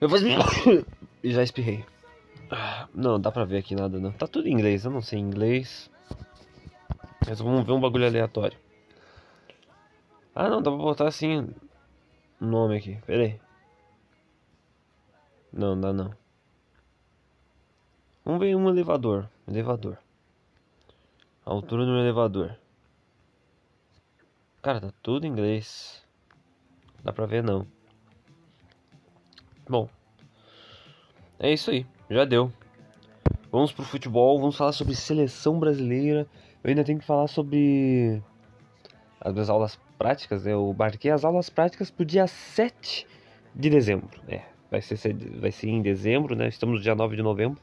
Eu 0.00 0.08
vou. 0.08 0.18
e 1.22 1.32
já 1.32 1.42
espirrei. 1.42 1.84
Não, 2.94 3.20
dá 3.20 3.30
pra 3.30 3.44
ver 3.44 3.58
aqui 3.58 3.74
nada 3.74 3.98
não. 3.98 4.12
Tá 4.12 4.26
tudo 4.26 4.48
em 4.48 4.52
inglês, 4.52 4.84
eu 4.84 4.90
não 4.90 5.02
sei 5.02 5.18
inglês. 5.18 5.90
Mas 7.26 7.38
vamos 7.38 7.64
ver 7.64 7.72
um 7.72 7.80
bagulho 7.80 8.06
aleatório. 8.06 8.56
Ah 10.40 10.48
não, 10.48 10.62
dá 10.62 10.70
pra 10.70 10.78
botar 10.78 11.08
assim 11.08 11.52
o 12.40 12.44
nome 12.44 12.76
aqui. 12.76 12.94
Pera 13.04 13.24
aí. 13.24 13.40
Não, 15.52 15.80
dá 15.80 15.92
não. 15.92 16.14
Vamos 18.24 18.38
ver 18.38 18.54
um 18.54 18.68
elevador. 18.68 19.28
Elevador. 19.48 19.98
A 21.44 21.50
altura 21.50 21.84
do 21.84 21.98
elevador. 21.98 22.56
Cara, 24.62 24.80
tá 24.80 24.92
tudo 25.02 25.26
em 25.26 25.30
inglês. 25.30 26.06
Dá 27.02 27.12
pra 27.12 27.26
ver 27.26 27.42
não. 27.42 27.66
Bom. 29.68 29.88
É 31.40 31.52
isso 31.52 31.72
aí. 31.72 31.84
Já 32.08 32.24
deu. 32.24 32.52
Vamos 33.50 33.72
pro 33.72 33.82
futebol. 33.82 34.38
Vamos 34.38 34.56
falar 34.56 34.70
sobre 34.70 34.94
seleção 34.94 35.58
brasileira. 35.58 36.28
Eu 36.62 36.68
ainda 36.68 36.84
tenho 36.84 37.00
que 37.00 37.06
falar 37.06 37.26
sobre 37.26 38.22
as 39.20 39.32
minhas 39.32 39.50
aulas 39.50 39.87
práticas, 39.98 40.44
né? 40.44 40.52
eu 40.52 40.74
marquei 40.78 41.10
as 41.10 41.24
aulas 41.24 41.50
práticas 41.50 41.90
para 41.90 42.02
o 42.02 42.06
dia 42.06 42.26
7 42.26 43.06
de 43.54 43.68
dezembro. 43.68 44.08
É, 44.28 44.42
vai 44.70 44.80
ser, 44.80 44.96
vai 45.40 45.50
ser 45.50 45.68
em 45.68 45.82
dezembro, 45.82 46.36
né? 46.36 46.48
Estamos 46.48 46.76
no 46.76 46.82
dia 46.82 46.94
9 46.94 47.16
de 47.16 47.22
novembro. 47.22 47.60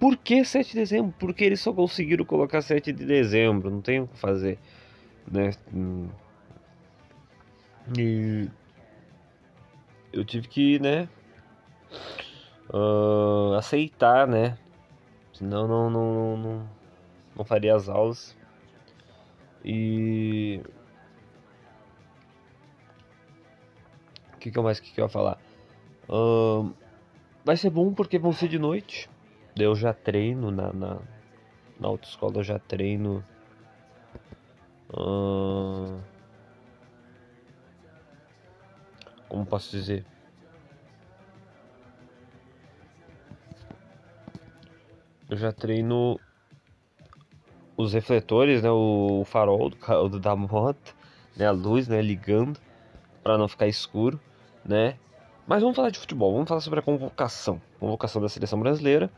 Por 0.00 0.16
que 0.16 0.44
7 0.44 0.72
de 0.72 0.78
dezembro? 0.78 1.14
Porque 1.18 1.44
eles 1.44 1.60
só 1.60 1.72
conseguiram 1.72 2.24
colocar 2.24 2.62
7 2.62 2.92
de 2.92 3.04
dezembro, 3.04 3.70
não 3.70 3.80
tem 3.80 4.00
o 4.00 4.08
que 4.08 4.18
fazer, 4.18 4.58
né? 5.30 5.50
E 7.96 8.48
eu 10.12 10.24
tive 10.24 10.48
que, 10.48 10.78
né, 10.78 11.08
uh, 12.72 13.54
aceitar, 13.54 14.26
né? 14.26 14.58
Senão 15.32 15.68
não, 15.68 15.90
não, 15.90 16.14
não, 16.14 16.36
não, 16.36 16.68
não 17.36 17.44
faria 17.44 17.74
as 17.74 17.88
aulas. 17.88 18.36
E 19.64 20.60
que, 24.38 24.50
que 24.50 24.58
eu 24.58 24.62
mais 24.62 24.80
que, 24.80 24.92
que 24.92 25.00
eu 25.00 25.04
ia 25.04 25.08
falar? 25.08 25.38
Uh, 26.08 26.72
vai 27.44 27.56
ser 27.56 27.70
bom 27.70 27.92
porque 27.92 28.18
vão 28.18 28.32
ser 28.32 28.48
de 28.48 28.58
noite. 28.58 29.08
Eu 29.56 29.74
já 29.74 29.92
treino 29.92 30.50
na, 30.50 30.72
na, 30.72 30.98
na 31.80 31.88
autoescola, 31.88 32.38
eu 32.38 32.44
já 32.44 32.58
treino. 32.58 33.24
Uh, 34.90 35.98
como 39.28 39.46
posso 39.46 39.70
dizer? 39.70 40.04
Eu 45.28 45.36
já 45.36 45.52
treino 45.52 46.20
os 47.76 47.92
refletores, 47.92 48.62
né, 48.62 48.70
o 48.70 49.24
farol 49.26 49.70
do 49.70 50.20
da 50.20 50.36
moto, 50.36 50.94
né, 51.36 51.46
a 51.46 51.50
luz, 51.50 51.88
né, 51.88 52.00
ligando 52.00 52.58
para 53.22 53.36
não 53.36 53.48
ficar 53.48 53.66
escuro 53.66 54.20
né? 54.66 54.96
Mas 55.46 55.62
vamos 55.62 55.76
falar 55.76 55.90
de 55.90 55.98
futebol, 55.98 56.32
vamos 56.32 56.48
falar 56.48 56.60
sobre 56.60 56.80
a 56.80 56.82
convocação, 56.82 57.60
convocação 57.78 58.20
da 58.20 58.28
seleção 58.28 58.58
brasileira, 58.58 59.10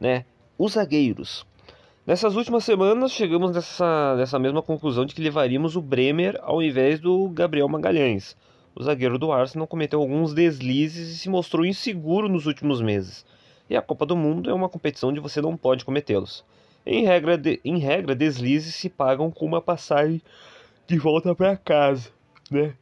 né? 0.00 0.24
Os 0.56 0.72
zagueiros. 0.72 1.44
Nessas 2.06 2.36
últimas 2.36 2.64
semanas 2.64 3.12
chegamos 3.12 3.54
nessa, 3.54 4.16
nessa 4.16 4.38
mesma 4.38 4.62
conclusão 4.62 5.04
de 5.04 5.14
que 5.14 5.22
levaríamos 5.22 5.76
o 5.76 5.82
Bremer 5.82 6.38
ao 6.42 6.62
invés 6.62 7.00
do 7.00 7.28
Gabriel 7.28 7.68
Magalhães. 7.68 8.36
O 8.74 8.82
zagueiro 8.82 9.18
do 9.18 9.30
Arsenal 9.30 9.66
cometeu 9.66 10.00
alguns 10.00 10.32
deslizes 10.32 11.10
e 11.10 11.18
se 11.18 11.28
mostrou 11.28 11.66
inseguro 11.66 12.28
nos 12.28 12.46
últimos 12.46 12.80
meses. 12.80 13.24
E 13.68 13.76
a 13.76 13.82
Copa 13.82 14.06
do 14.06 14.16
Mundo 14.16 14.50
é 14.50 14.54
uma 14.54 14.68
competição 14.68 15.10
onde 15.10 15.20
você 15.20 15.40
não 15.40 15.56
pode 15.56 15.84
cometê-los. 15.84 16.44
Em 16.84 17.04
regra, 17.04 17.38
de, 17.38 17.60
em 17.64 17.78
regra, 17.78 18.14
deslizes 18.14 18.74
se 18.74 18.88
pagam 18.88 19.30
com 19.30 19.46
uma 19.46 19.60
passagem 19.60 20.20
de 20.86 20.98
volta 20.98 21.34
para 21.34 21.56
casa, 21.56 22.10
né? 22.50 22.74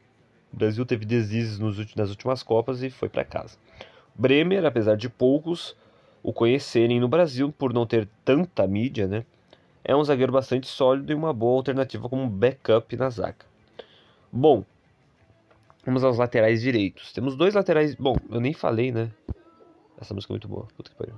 O 0.53 0.57
Brasil 0.57 0.85
teve 0.85 1.05
deslizes 1.05 1.59
nas 1.95 2.09
últimas 2.09 2.43
Copas 2.43 2.83
e 2.83 2.89
foi 2.89 3.09
para 3.09 3.23
casa. 3.23 3.57
Bremer, 4.13 4.65
apesar 4.65 4.95
de 4.95 5.09
poucos 5.09 5.75
o 6.21 6.31
conhecerem 6.31 6.99
no 6.99 7.07
Brasil 7.07 7.51
por 7.51 7.73
não 7.73 7.85
ter 7.85 8.07
tanta 8.23 8.67
mídia, 8.67 9.07
né, 9.07 9.25
é 9.83 9.95
um 9.95 10.03
zagueiro 10.03 10.31
bastante 10.31 10.67
sólido 10.67 11.11
e 11.11 11.15
uma 11.15 11.33
boa 11.33 11.57
alternativa 11.57 12.07
como 12.07 12.29
backup 12.29 12.95
na 12.95 13.09
zaga. 13.09 13.45
Bom, 14.31 14.63
Vamos 15.85 16.03
aos 16.03 16.17
laterais 16.17 16.61
direitos. 16.61 17.11
Temos 17.11 17.35
dois 17.35 17.55
laterais. 17.55 17.95
Bom, 17.95 18.15
eu 18.29 18.39
nem 18.39 18.53
falei, 18.53 18.91
né? 18.91 19.11
Essa 19.99 20.13
música 20.13 20.31
é 20.31 20.35
muito 20.35 20.47
boa. 20.47 20.67
Puta 20.75 20.91
que 20.91 20.95
pariu. 20.95 21.15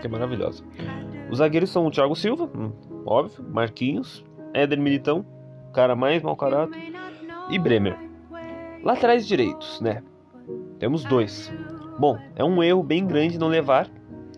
Música 0.00 0.06
é 0.06 0.08
maravilhosa. 0.08 0.64
Os 1.30 1.38
zagueiros 1.38 1.70
são 1.70 1.86
o 1.86 1.90
Thiago 1.90 2.16
Silva, 2.16 2.44
hum, 2.54 2.72
óbvio, 3.04 3.44
Marquinhos, 3.50 4.24
Éder 4.54 4.80
Militão, 4.80 5.24
cara 5.74 5.94
mais 5.94 6.22
mau 6.22 6.34
caráter, 6.34 6.80
e 7.50 7.58
Bremer. 7.58 7.96
Laterais 8.82 9.26
direitos, 9.26 9.80
né? 9.80 10.02
Temos 10.78 11.04
dois. 11.04 11.52
Bom, 11.98 12.16
é 12.34 12.42
um 12.42 12.62
erro 12.62 12.82
bem 12.82 13.06
grande 13.06 13.38
não 13.38 13.48
levar 13.48 13.88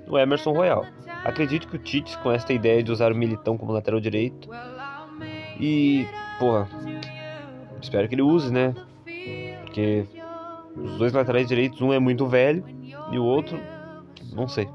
o 0.09 0.19
Emerson 0.19 0.53
Royal. 0.53 0.85
Acredito 1.25 1.69
que 1.69 1.77
o 1.77 1.79
Tite, 1.79 2.19
com 2.19 2.33
esta 2.33 2.53
ideia 2.53 2.83
de 2.83 2.91
usar 2.91 3.13
o 3.13 3.15
Militão 3.15 3.57
como 3.57 3.73
lateral 3.73 4.01
direito, 4.01 4.49
e, 5.61 6.07
porra, 6.41 6.69
espero 7.81 8.09
que 8.09 8.17
ele 8.17 8.23
use, 8.23 8.53
né? 8.53 8.75
Porque 9.61 10.05
os 10.77 10.99
dois 10.99 11.13
laterais 11.13 11.47
direitos, 11.47 11.81
um 11.81 11.93
é 11.93 12.01
muito 12.01 12.27
velho 12.27 12.65
e 13.13 13.19
o 13.19 13.25
outro, 13.25 13.57
não 14.35 14.49
sei. 14.49 14.69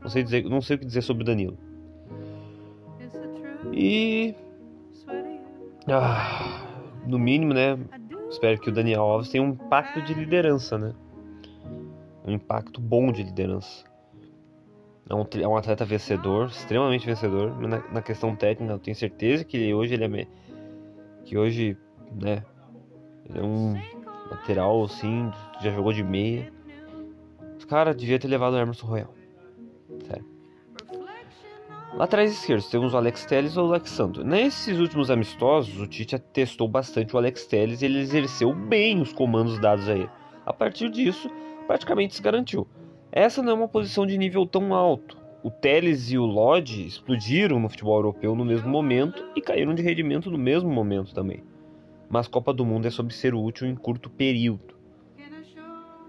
Não 0.00 0.08
sei, 0.08 0.22
dizer, 0.22 0.44
não 0.44 0.60
sei 0.60 0.76
o 0.76 0.78
que 0.78 0.86
dizer 0.86 1.02
sobre 1.02 1.22
o 1.22 1.26
Danilo. 1.26 1.58
E. 3.72 4.34
Ah, 5.86 6.66
no 7.06 7.18
mínimo, 7.18 7.54
né? 7.54 7.78
Espero 8.30 8.60
que 8.60 8.68
o 8.68 8.72
Daniel 8.72 9.02
Alves 9.02 9.30
tenha 9.30 9.42
um 9.42 9.50
impacto 9.50 10.02
de 10.02 10.14
liderança, 10.14 10.76
né? 10.76 10.94
Um 12.26 12.32
impacto 12.32 12.80
bom 12.80 13.10
de 13.10 13.22
liderança. 13.22 13.84
É 15.08 15.14
um, 15.14 15.26
é 15.40 15.48
um 15.48 15.56
atleta 15.56 15.86
vencedor, 15.86 16.48
extremamente 16.48 17.06
vencedor. 17.06 17.58
Na, 17.58 17.78
na, 17.90 18.02
questão 18.02 18.36
técnica, 18.36 18.74
eu 18.74 18.78
tenho 18.78 18.94
certeza 18.94 19.42
que 19.42 19.72
hoje 19.72 19.94
ele 19.94 20.20
é. 20.20 20.26
Que 21.24 21.38
hoje, 21.38 21.76
né? 22.20 22.44
Ele 23.24 23.38
é 23.38 23.42
um 23.42 23.74
lateral, 24.30 24.84
assim, 24.84 25.30
já 25.62 25.70
jogou 25.70 25.92
de 25.94 26.02
meia. 26.02 26.52
Os 27.56 27.64
caras 27.64 27.96
devia 27.96 28.18
ter 28.18 28.28
levado 28.28 28.54
o 28.54 28.58
Emerson 28.58 28.86
Royal. 28.86 29.17
Sério. 30.06 30.24
Laterais 31.94 32.32
esquerdos 32.32 32.68
temos 32.68 32.92
o 32.92 32.96
Alex 32.96 33.24
Telles 33.24 33.56
ou 33.56 33.66
o 33.66 33.70
Alex 33.70 33.90
Santos. 33.90 34.24
Nesses 34.24 34.78
últimos 34.78 35.10
amistosos, 35.10 35.80
o 35.80 35.86
Tite 35.86 36.18
testou 36.18 36.68
bastante 36.68 37.14
o 37.14 37.18
Alex 37.18 37.46
Telles 37.46 37.80
e 37.80 37.86
ele 37.86 37.98
exerceu 37.98 38.54
bem 38.54 39.00
os 39.00 39.12
comandos 39.12 39.58
dados 39.58 39.88
a 39.88 39.94
ele. 39.94 40.10
A 40.44 40.52
partir 40.52 40.90
disso, 40.90 41.30
praticamente 41.66 42.14
se 42.14 42.22
garantiu. 42.22 42.66
Essa 43.10 43.42
não 43.42 43.52
é 43.52 43.54
uma 43.54 43.68
posição 43.68 44.06
de 44.06 44.18
nível 44.18 44.46
tão 44.46 44.74
alto. 44.74 45.16
O 45.42 45.50
Teles 45.50 46.10
e 46.10 46.18
o 46.18 46.26
Lodge 46.26 46.86
explodiram 46.86 47.58
no 47.58 47.68
futebol 47.68 47.96
europeu 47.96 48.34
no 48.34 48.44
mesmo 48.44 48.68
momento 48.68 49.24
e 49.34 49.40
caíram 49.40 49.74
de 49.74 49.82
rendimento 49.82 50.30
no 50.30 50.38
mesmo 50.38 50.70
momento 50.70 51.14
também. 51.14 51.42
Mas 52.08 52.28
Copa 52.28 52.52
do 52.52 52.66
Mundo 52.66 52.86
é 52.86 52.90
sobre 52.90 53.14
ser 53.14 53.34
útil 53.34 53.66
em 53.66 53.74
curto 53.74 54.10
período. 54.10 54.77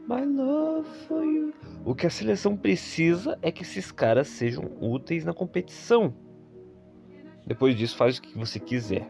My 0.09 0.25
love 0.25 0.89
for 1.07 1.23
you. 1.23 1.53
O 1.85 1.93
que 1.93 2.07
a 2.07 2.09
seleção 2.09 2.57
precisa 2.57 3.37
é 3.43 3.51
que 3.51 3.61
esses 3.61 3.91
caras 3.91 4.27
sejam 4.27 4.63
úteis 4.81 5.23
na 5.23 5.35
competição. 5.35 6.11
Depois 7.45 7.75
disso, 7.75 7.95
faz 7.95 8.17
o 8.17 8.21
que 8.23 8.35
você 8.35 8.59
quiser. 8.59 9.07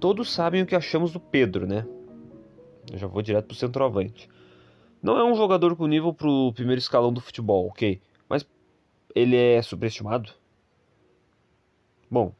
Todos 0.00 0.32
sabem 0.32 0.62
o 0.62 0.66
que 0.66 0.74
achamos 0.74 1.12
do 1.12 1.20
Pedro, 1.20 1.66
né? 1.66 1.86
Eu 2.90 2.96
já 2.96 3.06
vou 3.06 3.20
direto 3.20 3.48
pro 3.48 3.54
centroavante. 3.54 4.26
Não 5.02 5.18
é 5.18 5.24
um 5.24 5.34
jogador 5.34 5.76
com 5.76 5.86
nível 5.86 6.14
pro 6.14 6.50
primeiro 6.54 6.78
escalão 6.78 7.12
do 7.12 7.20
futebol, 7.20 7.66
ok? 7.66 8.00
Mas 8.26 8.48
ele 9.14 9.36
é 9.36 9.60
superestimado? 9.60 10.32
Bom, 12.10 12.32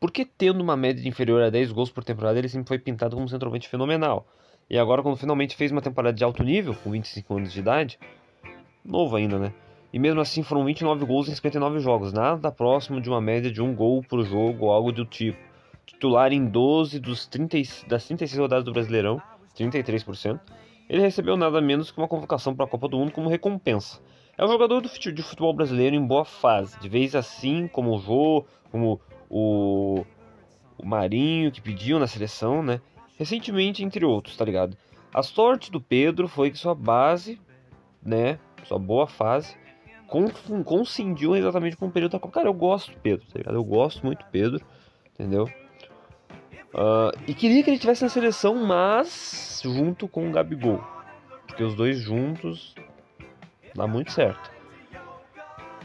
porque 0.00 0.24
tendo 0.24 0.62
uma 0.62 0.74
média 0.74 1.06
inferior 1.06 1.42
a 1.42 1.50
10 1.50 1.70
gols 1.70 1.90
por 1.90 2.02
temporada, 2.02 2.38
ele 2.38 2.48
sempre 2.48 2.68
foi 2.68 2.78
pintado 2.78 3.14
como 3.14 3.26
um 3.26 3.28
centroavante 3.28 3.68
fenomenal. 3.68 4.26
E 4.70 4.78
agora, 4.78 5.02
quando 5.02 5.16
finalmente 5.16 5.56
fez 5.56 5.72
uma 5.72 5.80
temporada 5.80 6.14
de 6.14 6.22
alto 6.22 6.42
nível, 6.42 6.74
com 6.74 6.90
25 6.90 7.36
anos 7.36 7.52
de 7.52 7.60
idade, 7.60 7.98
novo 8.84 9.16
ainda, 9.16 9.38
né? 9.38 9.54
E 9.92 9.98
mesmo 9.98 10.20
assim 10.20 10.42
foram 10.42 10.64
29 10.64 11.06
gols 11.06 11.28
em 11.28 11.34
59 11.34 11.80
jogos, 11.80 12.12
nada 12.12 12.52
próximo 12.52 13.00
de 13.00 13.08
uma 13.08 13.20
média 13.20 13.50
de 13.50 13.62
um 13.62 13.74
gol 13.74 14.02
por 14.02 14.22
jogo 14.22 14.66
ou 14.66 14.72
algo 14.72 14.92
do 14.92 15.06
tipo. 15.06 15.38
Titular 15.86 16.32
em 16.32 16.44
12 16.44 17.00
dos 17.00 17.26
30, 17.26 17.56
das 17.86 18.06
36 18.06 18.38
rodadas 18.38 18.64
do 18.64 18.72
Brasileirão, 18.72 19.22
33%, 19.56 20.38
ele 20.88 21.00
recebeu 21.00 21.36
nada 21.36 21.60
menos 21.60 21.90
que 21.90 21.98
uma 21.98 22.06
convocação 22.06 22.54
para 22.54 22.66
a 22.66 22.68
Copa 22.68 22.88
do 22.88 22.98
Mundo 22.98 23.12
como 23.12 23.28
recompensa. 23.28 24.00
É 24.36 24.44
um 24.44 24.48
jogador 24.48 24.80
do 24.80 24.88
de 24.88 25.22
futebol 25.22 25.52
brasileiro 25.52 25.96
em 25.96 26.06
boa 26.06 26.24
fase, 26.24 26.78
de 26.78 26.88
vez 26.88 27.16
assim 27.16 27.66
como 27.66 27.94
o 27.94 27.98
Jô, 27.98 28.44
como 28.70 29.00
o, 29.28 30.04
o 30.78 30.86
Marinho 30.86 31.50
que 31.50 31.60
pediu 31.60 31.98
na 31.98 32.06
seleção, 32.06 32.62
né? 32.62 32.80
Recentemente, 33.18 33.84
entre 33.84 34.04
outros, 34.04 34.36
tá 34.36 34.44
ligado? 34.44 34.76
A 35.12 35.22
sorte 35.22 35.70
do 35.70 35.80
Pedro 35.80 36.28
foi 36.28 36.50
que 36.50 36.56
sua 36.56 36.74
base, 36.74 37.40
né, 38.02 38.38
sua 38.64 38.78
boa 38.78 39.06
fase, 39.06 39.56
coincidiu 40.64 41.36
exatamente 41.36 41.76
com 41.76 41.86
o 41.86 41.90
período 41.90 42.12
da 42.12 42.20
Copa. 42.20 42.34
Cara, 42.34 42.48
eu 42.48 42.54
gosto 42.54 42.92
do 42.92 42.98
Pedro, 42.98 43.26
tá 43.26 43.38
ligado? 43.38 43.54
Eu 43.54 43.64
gosto 43.64 44.06
muito 44.06 44.20
do 44.20 44.30
Pedro, 44.30 44.64
entendeu? 45.14 45.44
Uh, 46.72 47.12
e 47.26 47.34
queria 47.34 47.62
que 47.62 47.70
ele 47.70 47.76
estivesse 47.76 48.02
na 48.02 48.08
seleção, 48.08 48.54
mas 48.54 49.60
junto 49.64 50.06
com 50.06 50.28
o 50.28 50.32
Gabigol. 50.32 50.82
Porque 51.46 51.64
os 51.64 51.74
dois 51.74 51.98
juntos 51.98 52.74
dá 53.74 53.86
muito 53.86 54.12
certo. 54.12 54.50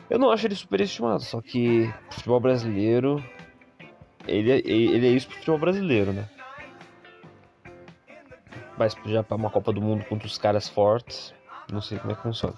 Eu 0.09 0.19
não 0.19 0.29
acho 0.29 0.45
ele 0.45 0.55
superestimado, 0.55 1.23
só 1.23 1.41
que 1.41 1.91
futebol 2.11 2.39
brasileiro. 2.39 3.23
Ele, 4.27 4.51
é, 4.51 4.57
ele 4.59 5.07
é 5.07 5.09
isso 5.09 5.27
pro 5.27 5.37
futebol 5.37 5.57
brasileiro, 5.57 6.13
né? 6.13 6.29
Mas 8.83 8.97
já 9.05 9.23
para 9.23 9.37
uma 9.37 9.49
Copa 9.49 9.71
do 9.71 9.81
Mundo 9.81 10.03
contra 10.03 10.27
os 10.27 10.37
caras 10.37 10.67
fortes, 10.67 11.33
não 11.71 11.79
sei 11.79 11.97
como 11.97 12.11
é 12.11 12.15
que 12.17 12.21
funciona. 12.21 12.55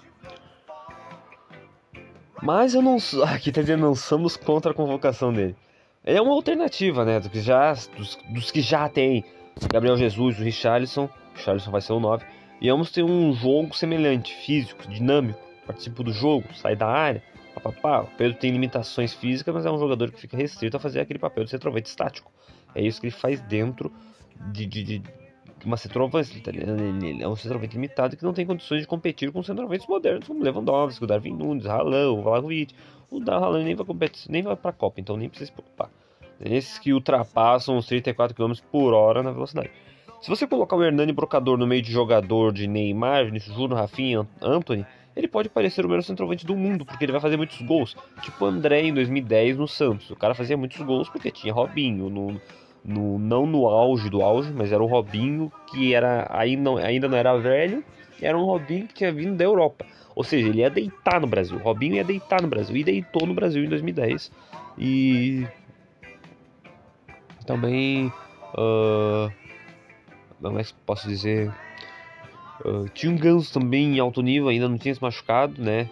Mas 2.42 2.74
eu 2.74 2.82
não. 2.82 2.96
Aqui 3.32 3.52
tá 3.52 3.60
dizendo, 3.60 3.82
não 3.82 3.94
somos 3.94 4.36
contra 4.36 4.72
a 4.72 4.74
convocação 4.74 5.32
dele. 5.32 5.54
Ele 6.04 6.18
é 6.18 6.20
uma 6.20 6.32
alternativa, 6.32 7.04
né? 7.04 7.20
Do 7.20 7.30
que 7.30 7.40
já, 7.40 7.72
dos, 7.96 8.18
dos 8.28 8.50
que 8.50 8.60
já 8.60 8.88
tem 8.88 9.24
Gabriel 9.72 9.96
Jesus, 9.96 10.36
o 10.40 10.42
Richarlison. 10.42 11.08
Richarlison 11.36 11.70
vai 11.70 11.80
ser 11.80 11.92
o 11.92 12.00
9. 12.00 12.26
E 12.60 12.68
vamos 12.68 12.90
ter 12.90 13.04
um 13.04 13.32
jogo 13.32 13.76
semelhante, 13.76 14.34
físico, 14.34 14.88
dinâmico. 14.88 15.38
Participa 15.64 16.02
do 16.02 16.12
jogo, 16.12 16.52
sai 16.54 16.74
da 16.74 16.88
área. 16.88 17.22
Papapá. 17.54 18.00
O 18.00 18.08
Pedro 18.18 18.36
tem 18.36 18.50
limitações 18.50 19.14
físicas, 19.14 19.54
mas 19.54 19.64
é 19.64 19.70
um 19.70 19.78
jogador 19.78 20.10
que 20.10 20.20
fica 20.20 20.36
restrito 20.36 20.76
a 20.76 20.80
fazer 20.80 20.98
aquele 20.98 21.20
papel 21.20 21.44
de 21.44 21.50
centroavante 21.50 21.88
estático. 21.88 22.32
É 22.74 22.82
isso 22.82 23.00
que 23.00 23.06
ele 23.06 23.14
faz 23.14 23.40
dentro 23.42 23.92
de, 24.50 24.66
de, 24.66 24.82
de 24.82 25.02
uma 25.66 25.76
centroavante, 25.76 26.40
tá 26.40 26.52
é 26.52 27.26
um 27.26 27.34
centroavante 27.34 27.74
limitado 27.74 28.16
que 28.16 28.22
não 28.22 28.32
tem 28.32 28.46
condições 28.46 28.82
de 28.82 28.86
competir 28.86 29.32
com 29.32 29.42
centroavantes 29.42 29.86
modernos 29.88 30.26
como 30.26 30.42
Lewandowski, 30.42 31.02
o 31.02 31.06
Darwin 31.08 31.32
Nunes, 31.32 31.66
Haaland, 31.66 32.06
o 32.06 32.22
Vlahovic. 32.22 32.72
O 33.10 33.20
Haaland 33.28 33.64
nem 33.64 33.74
vai 33.74 33.84
competir, 33.84 34.30
nem 34.30 34.42
vai 34.42 34.54
para 34.54 34.70
a 34.70 34.72
Copa, 34.72 35.00
então 35.00 35.16
nem 35.16 35.28
precisa 35.28 35.50
se 35.50 35.52
preocupar. 35.52 35.90
Esses 36.40 36.78
que 36.78 36.92
ultrapassam 36.92 37.76
os 37.76 37.86
34 37.86 38.36
km 38.36 38.52
por 38.70 38.94
hora 38.94 39.24
na 39.24 39.32
velocidade. 39.32 39.70
Se 40.20 40.30
você 40.30 40.46
colocar 40.46 40.76
o 40.76 40.84
Hernani 40.84 41.12
Brocador 41.12 41.58
no 41.58 41.66
meio 41.66 41.82
de 41.82 41.90
jogador 41.90 42.52
de 42.52 42.68
Neymar, 42.68 43.26
Vinícius 43.26 43.56
Júnior, 43.56 43.80
Rafinha, 43.80 44.26
Anthony, 44.40 44.86
ele 45.16 45.26
pode 45.26 45.48
parecer 45.48 45.84
o 45.84 45.88
melhor 45.88 46.02
centroavante 46.02 46.46
do 46.46 46.54
mundo, 46.54 46.84
porque 46.84 47.04
ele 47.04 47.12
vai 47.12 47.20
fazer 47.20 47.36
muitos 47.36 47.60
gols. 47.62 47.96
Tipo 48.22 48.44
André 48.44 48.82
em 48.82 48.94
2010 48.94 49.56
no 49.56 49.66
Santos. 49.66 50.10
O 50.10 50.16
cara 50.16 50.34
fazia 50.34 50.56
muitos 50.56 50.80
gols 50.80 51.08
porque 51.08 51.30
tinha 51.30 51.52
Robinho 51.52 52.08
no, 52.08 52.40
no, 52.86 53.18
não 53.18 53.46
no 53.46 53.66
auge 53.66 54.08
do 54.08 54.22
auge, 54.22 54.52
mas 54.52 54.72
era 54.72 54.82
o 54.82 54.86
Robinho 54.86 55.50
que 55.70 55.94
era 55.94 56.28
não, 56.58 56.76
ainda 56.76 57.08
não 57.08 57.16
era 57.16 57.36
velho, 57.36 57.84
era 58.20 58.36
um 58.36 58.44
Robinho 58.44 58.86
que 58.86 58.94
tinha 58.94 59.12
vindo 59.12 59.36
da 59.36 59.44
Europa. 59.44 59.84
Ou 60.14 60.24
seja, 60.24 60.48
ele 60.48 60.60
ia 60.60 60.70
deitar 60.70 61.20
no 61.20 61.26
Brasil. 61.26 61.58
Robinho 61.58 61.96
ia 61.96 62.04
deitar 62.04 62.40
no 62.40 62.48
Brasil 62.48 62.76
e 62.76 62.84
deitou 62.84 63.26
no 63.26 63.34
Brasil 63.34 63.62
em 63.64 63.68
2010. 63.68 64.32
E 64.78 65.46
também 67.44 68.10
uh, 68.54 69.30
como 70.40 70.58
é 70.58 70.64
que 70.64 70.72
posso 70.84 71.08
dizer? 71.08 71.52
Uh, 72.64 72.88
tinha 72.90 73.12
um 73.12 73.16
Ganso 73.16 73.52
também 73.52 73.96
em 73.96 74.00
alto 74.00 74.22
nível, 74.22 74.48
ainda 74.48 74.68
não 74.68 74.78
tinha 74.78 74.94
se 74.94 75.02
machucado, 75.02 75.60
né? 75.62 75.88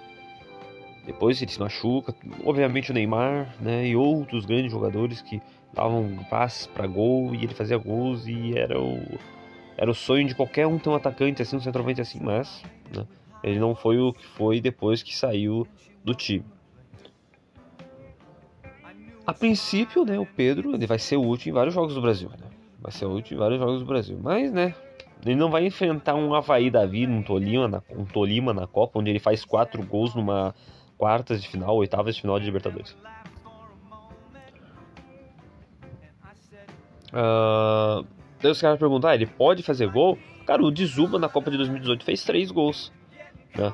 Depois 1.06 1.40
ele 1.40 1.50
se 1.50 1.60
machuca, 1.60 2.14
obviamente 2.44 2.90
o 2.90 2.94
Neymar, 2.94 3.54
né? 3.60 3.86
E 3.86 3.96
outros 3.96 4.46
grandes 4.46 4.72
jogadores 4.72 5.20
que 5.20 5.40
davam 5.74 6.24
passes 6.30 6.66
para 6.66 6.86
gol 6.86 7.34
e 7.34 7.44
ele 7.44 7.54
fazia 7.54 7.76
gols 7.76 8.26
e 8.26 8.56
era 8.56 8.80
o 8.80 9.00
era 9.76 9.90
o 9.90 9.94
sonho 9.94 10.26
de 10.26 10.34
qualquer 10.34 10.66
um 10.66 10.78
ter 10.78 10.88
um 10.88 10.94
atacante 10.94 11.42
assim, 11.42 11.56
um 11.56 11.60
centroavante 11.60 12.00
assim, 12.00 12.20
mas 12.22 12.62
né, 12.94 13.04
ele 13.42 13.58
não 13.58 13.74
foi 13.74 13.98
o 13.98 14.12
que 14.12 14.24
foi 14.24 14.60
depois 14.60 15.02
que 15.02 15.14
saiu 15.16 15.66
do 16.04 16.14
time. 16.14 16.44
A 19.26 19.32
princípio, 19.32 20.04
né, 20.04 20.18
o 20.18 20.26
Pedro 20.26 20.74
ele 20.74 20.86
vai 20.86 20.98
ser 20.98 21.16
útil 21.16 21.50
em 21.50 21.54
vários 21.54 21.74
jogos 21.74 21.94
do 21.94 22.00
Brasil, 22.00 22.28
né? 22.30 22.46
Vai 22.80 22.92
ser 22.92 23.06
útil 23.06 23.36
em 23.36 23.40
vários 23.40 23.58
jogos 23.58 23.80
do 23.80 23.86
Brasil. 23.86 24.18
Mas, 24.22 24.52
né? 24.52 24.74
Ele 25.24 25.34
não 25.34 25.50
vai 25.50 25.64
enfrentar 25.64 26.14
um 26.14 26.34
Havaí 26.34 26.70
da 26.70 26.84
vida, 26.84 27.10
um 27.10 27.22
Tolima, 27.22 27.66
na, 27.66 27.82
um 27.88 28.04
Tolima 28.04 28.52
na 28.52 28.66
Copa, 28.66 28.98
onde 28.98 29.08
ele 29.08 29.18
faz 29.18 29.42
quatro 29.42 29.82
gols 29.82 30.14
numa 30.14 30.54
quartas 30.98 31.42
de 31.42 31.48
final, 31.48 31.74
oitavas 31.76 32.14
de 32.14 32.20
final 32.20 32.38
de 32.38 32.44
Libertadores. 32.44 32.94
Uh, 37.14 38.04
os 38.48 38.60
caras 38.60 38.78
perguntam, 38.78 39.08
ah, 39.08 39.14
ele 39.14 39.26
pode 39.26 39.62
fazer 39.62 39.88
gol? 39.88 40.18
Cara, 40.44 40.62
o 40.62 40.70
Dizuba 40.70 41.18
na 41.18 41.28
Copa 41.28 41.50
de 41.50 41.56
2018 41.56 42.04
fez 42.04 42.24
três 42.24 42.50
gols. 42.50 42.92
Né? 43.56 43.72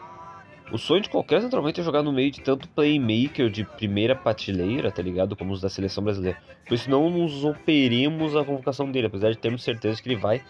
O 0.71 0.79
sonho 0.79 1.01
de 1.01 1.11
qualquer 1.11 1.41
centroavante 1.41 1.81
é 1.81 1.83
jogar 1.85 2.03
no 2.03 2.13
meio 2.13 2.31
de 2.31 2.41
tanto 2.43 2.69
playmaker 2.69 3.51
de 3.51 3.65
primeira 3.65 4.15
prateleira, 4.15 4.93
tá 4.93 5.03
ligado? 5.03 5.35
Como 5.35 5.53
os 5.53 5.61
da 5.61 5.69
seleção 5.69 6.05
brasileira. 6.05 6.39
Por 6.67 6.75
isso 6.75 6.89
não 6.89 7.11
nos 7.11 7.45
operemos 7.45 8.37
a 8.37 8.45
convocação 8.45 8.89
dele, 8.91 9.09
apesar 9.09 9.31
de 9.31 9.39
termos 9.39 9.65
certeza 9.65 10.01
que 10.01 10.09
ele 10.09 10.21
vai 10.21 10.43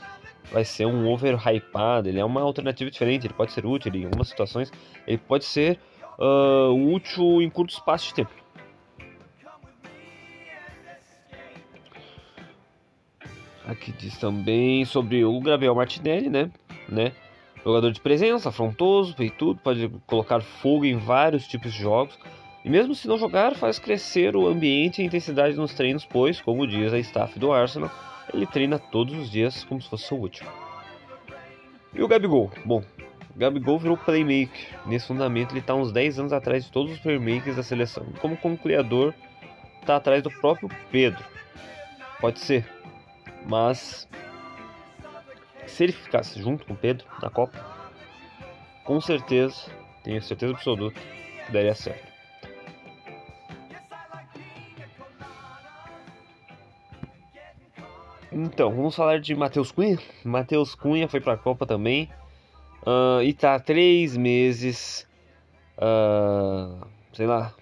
vai 0.50 0.64
ser 0.64 0.86
um 0.86 1.08
overhypado, 1.08 2.08
ele 2.08 2.18
é 2.18 2.24
uma 2.24 2.40
alternativa 2.40 2.90
diferente, 2.90 3.26
ele 3.26 3.34
pode 3.34 3.52
ser 3.52 3.64
útil 3.64 3.94
em 3.94 4.04
algumas 4.04 4.28
situações, 4.28 4.72
ele 5.06 5.18
pode 5.18 5.44
ser 5.44 5.78
uh, 6.18 6.92
útil 6.92 7.40
em 7.40 7.48
curto 7.48 7.70
espaço 7.70 8.08
de 8.08 8.14
tempo. 8.14 8.32
Aqui 13.70 13.92
diz 13.92 14.18
também 14.18 14.84
sobre 14.84 15.24
o 15.24 15.38
Gabriel 15.40 15.76
Martinelli, 15.76 16.28
né? 16.28 16.50
né? 16.88 17.12
Jogador 17.64 17.92
de 17.92 18.00
presença, 18.00 18.48
afrontoso, 18.48 19.14
tudo, 19.38 19.60
pode 19.62 19.88
colocar 20.08 20.40
fogo 20.40 20.84
em 20.84 20.96
vários 20.96 21.46
tipos 21.46 21.72
de 21.72 21.80
jogos. 21.80 22.18
E 22.64 22.68
mesmo 22.68 22.96
se 22.96 23.06
não 23.06 23.16
jogar, 23.16 23.54
faz 23.54 23.78
crescer 23.78 24.34
o 24.34 24.48
ambiente 24.48 24.98
e 24.98 25.02
a 25.04 25.06
intensidade 25.06 25.56
nos 25.56 25.72
treinos, 25.72 26.04
pois, 26.04 26.40
como 26.40 26.66
diz 26.66 26.92
a 26.92 26.98
staff 26.98 27.38
do 27.38 27.52
Arsenal, 27.52 27.92
ele 28.34 28.44
treina 28.44 28.76
todos 28.76 29.16
os 29.16 29.30
dias 29.30 29.62
como 29.62 29.80
se 29.80 29.88
fosse 29.88 30.12
o 30.12 30.16
último. 30.16 30.50
E 31.94 32.02
o 32.02 32.08
Gabigol? 32.08 32.50
Bom, 32.64 32.82
o 33.32 33.38
Gabigol 33.38 33.78
virou 33.78 33.96
playmaker. 33.96 34.80
Nesse 34.84 35.06
fundamento, 35.06 35.52
ele 35.52 35.60
está 35.60 35.76
uns 35.76 35.92
10 35.92 36.18
anos 36.18 36.32
atrás 36.32 36.64
de 36.64 36.72
todos 36.72 36.90
os 36.90 36.98
playmakers 36.98 37.54
da 37.54 37.62
seleção. 37.62 38.04
Como 38.20 38.36
conciliador, 38.36 39.14
está 39.80 39.94
atrás 39.94 40.24
do 40.24 40.30
próprio 40.40 40.68
Pedro. 40.90 41.24
Pode 42.20 42.40
ser, 42.40 42.66
mas 43.46 44.08
se 45.66 45.84
ele 45.84 45.92
ficasse 45.92 46.40
junto 46.40 46.66
com 46.66 46.74
Pedro 46.74 47.06
na 47.22 47.30
Copa, 47.30 47.58
com 48.84 49.00
certeza, 49.00 49.70
tenho 50.02 50.22
certeza 50.22 50.52
absoluta 50.52 51.00
que 51.46 51.52
daria 51.52 51.74
certo. 51.74 52.10
Então, 58.32 58.70
vamos 58.70 58.94
falar 58.94 59.20
de 59.20 59.34
Matheus 59.34 59.72
Cunha. 59.72 59.98
Matheus 60.24 60.74
Cunha 60.74 61.08
foi 61.08 61.20
para 61.20 61.32
a 61.32 61.36
Copa 61.36 61.66
também 61.66 62.08
uh, 62.86 63.22
e 63.22 63.32
tá 63.32 63.58
três 63.58 64.16
meses, 64.16 65.06
uh, 65.76 66.86
sei 67.12 67.26
lá, 67.26 67.52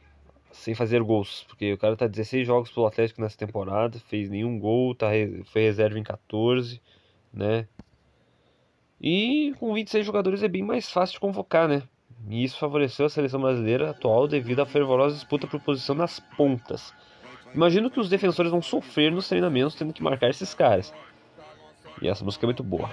sem 0.58 0.74
fazer 0.74 1.02
gols, 1.02 1.44
porque 1.48 1.72
o 1.72 1.78
cara 1.78 1.96
tá 1.96 2.06
16 2.06 2.46
jogos 2.46 2.70
pelo 2.70 2.86
Atlético 2.86 3.20
nessa 3.20 3.38
temporada, 3.38 3.98
fez 4.00 4.28
nenhum 4.28 4.58
gol, 4.58 4.94
tá, 4.94 5.06
foi 5.46 5.62
reserva 5.62 5.98
em 5.98 6.02
14, 6.02 6.80
né? 7.32 7.66
E 9.00 9.54
com 9.60 9.72
26 9.72 10.04
jogadores 10.04 10.42
é 10.42 10.48
bem 10.48 10.62
mais 10.62 10.90
fácil 10.90 11.14
de 11.14 11.20
convocar, 11.20 11.68
né? 11.68 11.82
E 12.28 12.42
isso 12.42 12.58
favoreceu 12.58 13.06
a 13.06 13.08
seleção 13.08 13.40
brasileira 13.40 13.90
atual 13.90 14.26
devido 14.26 14.60
à 14.60 14.66
fervorosa 14.66 15.14
disputa 15.14 15.46
por 15.46 15.60
posição 15.60 15.94
nas 15.94 16.18
pontas. 16.36 16.92
Imagino 17.54 17.90
que 17.90 18.00
os 18.00 18.08
defensores 18.08 18.50
vão 18.50 18.60
sofrer 18.60 19.12
nos 19.12 19.28
treinamentos 19.28 19.76
tendo 19.76 19.92
que 19.92 20.02
marcar 20.02 20.28
esses 20.28 20.52
caras. 20.52 20.92
E 22.02 22.08
essa 22.08 22.24
música 22.24 22.44
é 22.44 22.48
muito 22.48 22.64
boa. 22.64 22.90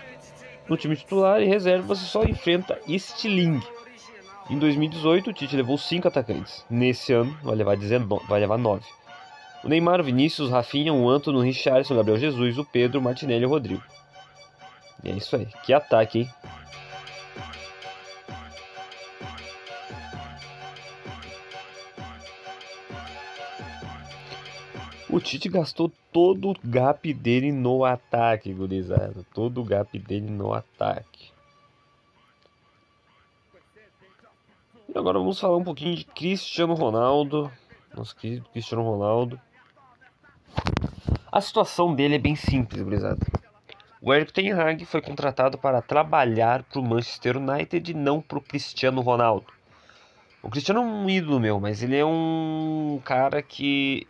No 0.69 0.77
time 0.77 0.95
titular 0.95 1.41
e 1.41 1.45
reserva 1.45 1.95
você 1.95 2.05
só 2.05 2.23
enfrenta 2.23 2.79
Stiling, 2.87 3.59
em 4.49 4.59
2018, 4.59 5.29
o 5.29 5.33
Tite 5.33 5.55
levou 5.55 5.77
5 5.77 6.07
atacantes. 6.07 6.65
Nesse 6.69 7.13
ano, 7.13 7.35
vai 7.41 7.55
levar, 7.55 7.75
19, 7.75 8.25
vai 8.27 8.39
levar 8.39 8.57
9. 8.57 8.85
O 9.63 9.67
Neymar, 9.67 9.99
o 9.99 10.03
Vinícius, 10.03 10.49
o 10.49 10.51
Rafinha, 10.51 10.93
o 10.93 11.09
Antônio, 11.09 11.39
o 11.39 11.43
Richardson, 11.43 11.95
o 11.95 11.97
Gabriel 11.97 12.19
Jesus, 12.19 12.57
o 12.57 12.63
Pedro, 12.63 12.99
o 12.99 13.03
Martinelli 13.03 13.43
e 13.43 13.47
o 13.47 13.49
Rodrigo. 13.49 13.81
E 15.03 15.09
é 15.09 15.13
isso 15.13 15.35
aí. 15.35 15.47
Que 15.63 15.73
ataque, 15.73 16.19
hein? 16.19 16.29
O 25.09 25.19
Tite 25.19 25.47
gastou 25.47 25.91
todo 26.11 26.51
o 26.51 26.55
gap 26.63 27.13
dele 27.13 27.51
no 27.51 27.85
ataque, 27.85 28.53
gurizada. 28.53 29.25
Todo 29.33 29.61
o 29.61 29.63
gap 29.63 29.97
dele 29.97 30.29
no 30.29 30.53
ataque. 30.53 31.34
E 34.95 34.97
agora 34.97 35.19
vamos 35.19 35.37
falar 35.37 35.57
um 35.57 35.63
pouquinho 35.63 35.93
de 35.93 36.05
Cristiano 36.05 36.73
Ronaldo. 36.73 37.51
Nosso 37.93 38.15
querido 38.15 38.47
Cristiano 38.51 38.81
Ronaldo. 38.81 39.37
A 41.29 41.41
situação 41.41 41.93
dele 41.93 42.15
é 42.15 42.17
bem 42.17 42.33
simples, 42.33 42.81
gurizada. 42.81 43.19
O 44.01 44.13
Eric 44.13 44.31
Ten 44.31 44.53
Hag 44.53 44.85
foi 44.85 45.01
contratado 45.01 45.57
para 45.57 45.81
trabalhar 45.81 46.63
para 46.63 46.79
o 46.79 46.81
Manchester 46.81 47.35
United 47.35 47.91
e 47.91 47.93
não 47.93 48.21
para 48.21 48.37
o 48.37 48.41
Cristiano 48.41 49.01
Ronaldo. 49.01 49.47
O 50.41 50.49
Cristiano 50.49 50.79
é 50.79 50.83
um 50.83 51.09
ídolo 51.09 51.41
meu, 51.41 51.59
mas 51.59 51.83
ele 51.83 51.97
é 51.97 52.05
um 52.05 53.01
cara 53.03 53.41
que 53.41 54.07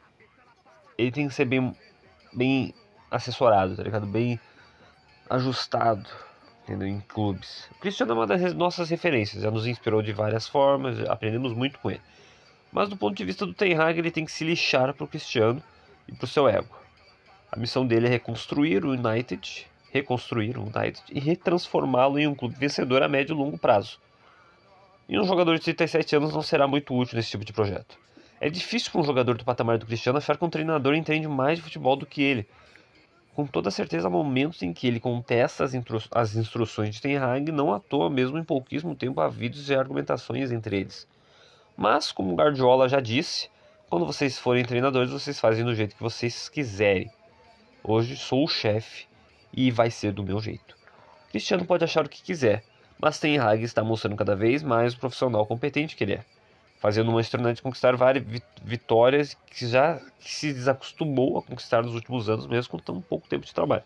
ele 0.99 1.11
tem 1.11 1.27
que 1.27 1.33
ser 1.33 1.45
bem, 1.45 1.75
bem 2.31 2.75
assessorado, 3.09 3.75
tá 3.75 3.81
ligado? 3.81 4.05
Bem 4.05 4.39
ajustado 5.31 6.24
entendeu? 6.65 6.87
em 6.87 6.99
clubes. 6.99 7.69
O 7.71 7.75
Cristiano 7.79 8.11
é 8.11 8.15
uma 8.15 8.27
das 8.27 8.53
nossas 8.53 8.89
referências, 8.89 9.43
já 9.43 9.51
nos 9.51 9.67
inspirou 9.67 10.01
de 10.01 10.11
várias 10.11 10.47
formas, 10.47 10.99
aprendemos 11.07 11.53
muito 11.53 11.79
com 11.79 11.91
ele. 11.91 12.01
Mas 12.71 12.89
do 12.89 12.97
ponto 12.97 13.15
de 13.15 13.23
vista 13.23 13.45
do 13.45 13.53
Ten 13.53 13.75
Hag, 13.75 13.97
ele 13.97 14.11
tem 14.11 14.25
que 14.25 14.31
se 14.31 14.43
lixar 14.43 14.93
para 14.93 15.03
o 15.03 15.07
Cristiano 15.07 15.63
e 16.07 16.11
para 16.11 16.25
o 16.25 16.27
seu 16.27 16.47
ego. 16.49 16.75
A 17.51 17.57
missão 17.57 17.85
dele 17.85 18.07
é 18.07 18.09
reconstruir 18.09 18.83
o 18.83 18.91
United, 18.91 19.67
reconstruir 19.91 20.57
o 20.57 20.63
United 20.63 21.01
e 21.09 21.19
retransformá-lo 21.19 22.19
em 22.19 22.27
um 22.27 22.35
clube 22.35 22.55
vencedor 22.55 23.01
a 23.01 23.07
médio 23.07 23.33
e 23.33 23.37
longo 23.37 23.57
prazo. 23.57 23.99
E 25.07 25.17
um 25.17 25.23
jogador 25.23 25.55
de 25.55 25.61
37 25.61 26.15
anos 26.15 26.33
não 26.33 26.41
será 26.41 26.67
muito 26.67 26.93
útil 26.93 27.15
nesse 27.15 27.29
tipo 27.29 27.45
de 27.45 27.53
projeto. 27.53 27.97
É 28.41 28.49
difícil 28.49 28.91
para 28.91 29.01
um 29.01 29.05
jogador 29.05 29.37
do 29.37 29.45
patamar 29.45 29.77
do 29.77 29.85
Cristiano 29.85 30.17
achar 30.17 30.35
que 30.35 30.43
um 30.43 30.49
treinador 30.49 30.95
entende 30.95 31.27
mais 31.27 31.59
de 31.59 31.63
futebol 31.63 31.95
do 31.95 32.05
que 32.05 32.21
ele, 32.21 32.45
com 33.35 33.45
toda 33.45 33.69
certeza 33.69 34.07
há 34.07 34.09
momentos 34.09 34.63
em 34.63 34.71
que 34.71 34.87
ele 34.87 34.97
contesta 34.97 35.65
as, 35.65 35.73
as 36.11 36.35
instruções 36.37 36.95
de 36.95 37.01
Ten 37.01 37.17
Hag, 37.17 37.51
não 37.51 37.73
à 37.73 37.81
toa, 37.81 38.09
mesmo 38.09 38.37
em 38.37 38.43
pouquíssimo 38.45 38.95
tempo 38.95 39.19
há 39.19 39.27
vídeos 39.27 39.69
e 39.69 39.75
argumentações 39.75 40.53
entre 40.53 40.77
eles. 40.79 41.05
Mas, 41.75 42.13
como 42.13 42.33
Guardiola 42.33 42.87
já 42.87 43.01
disse, 43.01 43.49
quando 43.89 44.05
vocês 44.05 44.39
forem 44.39 44.63
treinadores, 44.63 45.11
vocês 45.11 45.37
fazem 45.37 45.65
do 45.65 45.75
jeito 45.75 45.97
que 45.97 46.01
vocês 46.01 46.47
quiserem. 46.47 47.11
Hoje 47.83 48.15
sou 48.15 48.45
o 48.45 48.47
chefe 48.47 49.05
e 49.51 49.69
vai 49.69 49.91
ser 49.91 50.13
do 50.13 50.23
meu 50.23 50.39
jeito. 50.39 50.77
Cristiano 51.29 51.65
pode 51.65 51.83
achar 51.83 52.05
o 52.05 52.09
que 52.09 52.23
quiser, 52.23 52.63
mas 52.97 53.19
Ten 53.19 53.37
Hag 53.37 53.61
está 53.61 53.83
mostrando 53.83 54.15
cada 54.15 54.35
vez 54.35 54.63
mais 54.63 54.93
o 54.93 54.99
profissional 54.99 55.45
competente 55.45 55.97
que 55.97 56.05
ele 56.05 56.13
é 56.13 56.34
fazendo 56.77 57.09
o 57.09 57.13
Manchester 57.13 57.41
United 57.41 57.61
conquistar 57.61 57.95
várias 57.95 58.23
vitórias 58.63 59.37
que 59.47 59.67
já 59.67 59.99
se 60.19 60.53
desacostumou 60.53 61.37
a 61.37 61.41
conquistar 61.41 61.83
nos 61.83 61.93
últimos 61.93 62.29
anos, 62.29 62.47
mesmo 62.47 62.71
com 62.71 62.79
tão 62.79 63.01
pouco 63.01 63.27
tempo 63.27 63.45
de 63.45 63.53
trabalho. 63.53 63.83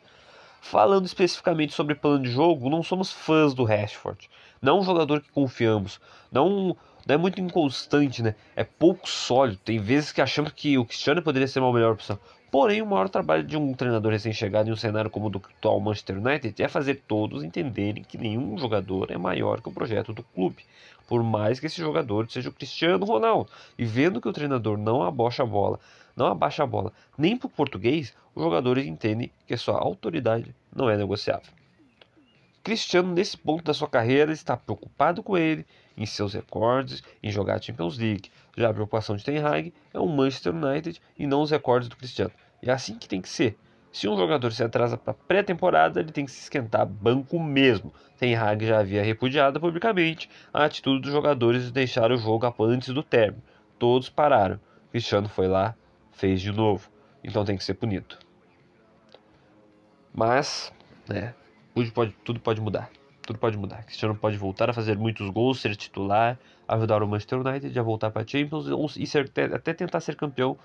Falando 0.61 1.05
especificamente 1.05 1.73
sobre 1.73 1.95
plano 1.95 2.23
de 2.23 2.31
jogo, 2.31 2.69
não 2.69 2.83
somos 2.83 3.11
fãs 3.11 3.53
do 3.53 3.63
Rashford. 3.63 4.29
Não 4.61 4.77
é 4.77 4.79
um 4.81 4.83
jogador 4.83 5.21
que 5.21 5.31
confiamos. 5.31 5.99
Não, 6.31 6.75
não 7.05 7.15
é 7.15 7.17
muito 7.17 7.39
inconstante, 7.39 8.21
né? 8.21 8.35
É 8.55 8.63
pouco 8.63 9.07
sólido. 9.07 9.59
Tem 9.63 9.79
vezes 9.79 10.11
que 10.11 10.21
achamos 10.21 10.51
que 10.51 10.77
o 10.77 10.85
Cristiano 10.85 11.21
poderia 11.21 11.47
ser 11.47 11.59
uma 11.59 11.71
melhor 11.71 11.93
opção. 11.93 12.19
Porém, 12.51 12.81
o 12.81 12.85
maior 12.85 13.09
trabalho 13.09 13.43
de 13.43 13.55
um 13.55 13.73
treinador 13.73 14.11
recém-chegado 14.11 14.69
em 14.69 14.73
um 14.73 14.75
cenário 14.75 15.09
como 15.09 15.27
o 15.27 15.29
do 15.29 15.37
atual 15.37 15.79
Manchester 15.79 16.17
United 16.17 16.61
é 16.61 16.67
fazer 16.67 17.03
todos 17.07 17.43
entenderem 17.43 18.03
que 18.03 18.17
nenhum 18.17 18.57
jogador 18.57 19.11
é 19.11 19.17
maior 19.17 19.61
que 19.61 19.69
o 19.69 19.71
projeto 19.71 20.13
do 20.13 20.23
clube, 20.23 20.65
por 21.07 21.23
mais 21.23 21.59
que 21.59 21.67
esse 21.67 21.79
jogador 21.79 22.29
seja 22.29 22.49
o 22.49 22.53
Cristiano 22.53 23.05
Ronaldo. 23.05 23.51
E 23.77 23.85
vendo 23.85 24.19
que 24.19 24.27
o 24.27 24.33
treinador 24.33 24.79
não 24.79 25.03
abaixa 25.03 25.43
a 25.43 25.45
bola, 25.45 25.79
não 26.15 26.25
abaixa 26.25 26.63
a 26.63 26.67
bola 26.67 26.91
nem 27.15 27.37
para 27.37 27.47
o 27.47 27.51
português, 27.51 28.15
os 28.33 28.43
jogadores 28.43 28.87
entendem 28.87 29.31
que 29.45 29.55
sua 29.55 29.79
autoridade 29.79 30.55
não 30.75 30.89
é 30.89 30.97
negociável. 30.97 31.51
Cristiano, 32.63 33.13
nesse 33.13 33.37
ponto 33.37 33.63
da 33.63 33.73
sua 33.73 33.87
carreira, 33.87 34.31
está 34.31 34.57
preocupado 34.57 35.23
com 35.23 35.37
ele, 35.37 35.65
em 35.97 36.05
seus 36.05 36.33
recordes, 36.33 37.03
em 37.21 37.31
jogar 37.31 37.55
a 37.55 37.61
Champions 37.61 37.97
League. 37.97 38.31
Já 38.57 38.69
a 38.69 38.73
preocupação 38.73 39.15
de 39.15 39.23
Ten 39.23 39.39
Hag 39.39 39.73
é 39.93 39.99
o 39.99 40.07
Manchester 40.07 40.53
United 40.53 41.01
e 41.17 41.27
não 41.27 41.41
os 41.41 41.51
recordes 41.51 41.89
do 41.89 41.95
Cristiano. 41.95 42.31
É 42.61 42.71
assim 42.71 42.95
que 42.97 43.07
tem 43.07 43.21
que 43.21 43.29
ser. 43.29 43.57
Se 43.91 44.07
um 44.07 44.15
jogador 44.15 44.51
se 44.51 44.63
atrasa 44.63 44.97
para 44.97 45.13
pré-temporada, 45.13 45.99
ele 45.99 46.11
tem 46.11 46.25
que 46.25 46.31
se 46.31 46.41
esquentar 46.41 46.85
banco 46.85 47.39
mesmo. 47.39 47.93
Ten 48.17 48.35
Hag 48.35 48.65
já 48.65 48.79
havia 48.79 49.03
repudiado 49.03 49.59
publicamente 49.59 50.29
a 50.53 50.65
atitude 50.65 51.01
dos 51.01 51.11
jogadores 51.11 51.65
de 51.65 51.71
deixar 51.71 52.11
o 52.11 52.17
jogo 52.17 52.53
antes 52.59 52.93
do 52.93 53.01
término. 53.01 53.41
Todos 53.79 54.09
pararam. 54.09 54.59
Cristiano 54.91 55.27
foi 55.29 55.47
lá, 55.47 55.75
fez 56.11 56.41
de 56.41 56.51
novo. 56.51 56.89
Então 57.23 57.43
tem 57.43 57.57
que 57.57 57.63
ser 57.63 57.73
punido. 57.73 58.17
Mas, 60.13 60.73
né, 61.07 61.33
hoje 61.75 61.91
pode, 61.91 62.11
tudo 62.23 62.39
pode 62.39 62.61
mudar. 62.61 62.89
Tudo 63.29 63.37
pode 63.37 63.55
mudar. 63.59 63.83
Cristiano 63.83 64.15
pode 64.15 64.37
voltar 64.37 64.71
a 64.71 64.73
fazer 64.73 64.97
muitos 64.97 65.29
gols, 65.29 65.61
ser 65.61 65.75
titular, 65.75 66.35
ajudar 66.67 67.03
o 67.03 67.07
Manchester 67.07 67.45
United 67.45 67.77
a 67.77 67.83
voltar 67.83 68.09
para 68.09 68.23
a 68.23 68.25
Champions 68.25 68.65
e 68.97 69.05
ser, 69.05 69.31
até 69.53 69.71
tentar 69.71 69.99
ser 69.99 70.15
campeão 70.15 70.57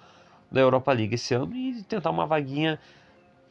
da 0.51 0.63
Europa 0.63 0.91
League 0.91 1.15
esse 1.15 1.35
ano 1.35 1.55
e 1.55 1.83
tentar 1.83 2.09
uma 2.09 2.25
vaguinha, 2.25 2.81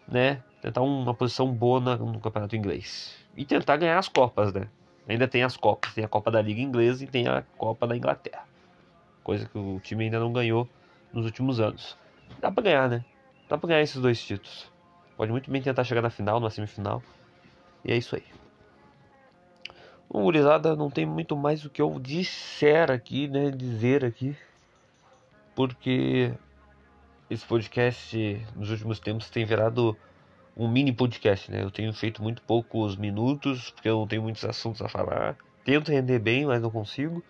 né? 0.08 0.42
Tentar 0.64 0.82
uma 0.82 1.14
posição 1.14 1.54
boa 1.54 1.80
no 1.80 2.20
campeonato 2.20 2.56
inglês. 2.56 3.16
E 3.38 3.46
tentar 3.46 3.78
ganhar 3.78 4.00
as 4.00 4.08
Copas, 4.08 4.52
né? 4.52 4.68
Ainda 5.08 5.28
tem 5.28 5.44
as 5.44 5.56
Copas. 5.56 5.94
Tem 5.94 6.04
a 6.04 6.08
Copa 6.08 6.32
da 6.32 6.42
Liga 6.42 6.60
Inglesa 6.60 7.04
e 7.04 7.08
tem 7.08 7.28
a 7.28 7.44
Copa 7.56 7.86
da 7.86 7.96
Inglaterra. 7.96 8.48
Coisa 9.24 9.48
que 9.48 9.60
o 9.60 9.80
time 9.80 10.06
ainda 10.06 10.20
não 10.20 10.34
ganhou 10.34 10.68
nos 11.14 11.26
últimos 11.26 11.60
anos. 11.60 11.96
Dá 12.42 12.52
pra 12.52 12.64
ganhar, 12.64 12.90
né? 12.90 13.06
Dá 13.48 13.60
pra 13.60 13.68
ganhar 13.68 13.82
esses 13.84 14.02
dois 14.02 14.20
títulos. 14.26 14.72
Pode 15.16 15.32
muito 15.32 15.52
bem 15.52 15.62
tentar 15.62 15.84
chegar 15.84 16.02
na 16.02 16.10
final, 16.10 16.40
na 16.40 16.50
semifinal. 16.50 17.04
E 17.86 17.92
é 17.92 17.96
isso 17.96 18.16
aí. 18.16 18.24
Bom, 20.14 20.22
gurizada, 20.26 20.76
não 20.76 20.92
tem 20.92 21.08
muito 21.08 21.36
mais 21.36 21.66
o 21.66 21.72
que 21.72 21.82
eu 21.82 22.00
disser 22.00 22.92
aqui, 22.92 23.28
né? 23.28 23.50
Dizer 23.50 24.06
aqui. 24.06 24.38
Porque 25.56 26.32
esse 27.32 27.44
podcast 27.44 28.46
nos 28.56 28.70
últimos 28.70 29.00
tempos 29.00 29.32
tem 29.32 29.44
virado 29.44 29.98
um 30.56 30.68
mini 30.68 30.94
podcast, 30.94 31.50
né? 31.50 31.64
Eu 31.64 31.72
tenho 31.72 31.92
feito 31.94 32.22
muito 32.22 32.44
poucos 32.44 32.96
minutos, 32.96 33.72
porque 33.72 33.90
eu 33.90 33.98
não 33.98 34.08
tenho 34.08 34.22
muitos 34.22 34.46
assuntos 34.46 34.84
a 34.84 34.88
falar. 34.88 35.36
Tento 35.66 35.92
render 35.92 36.20
bem, 36.20 36.46
mas 36.46 36.62
não 36.62 36.70
consigo. 36.70 37.24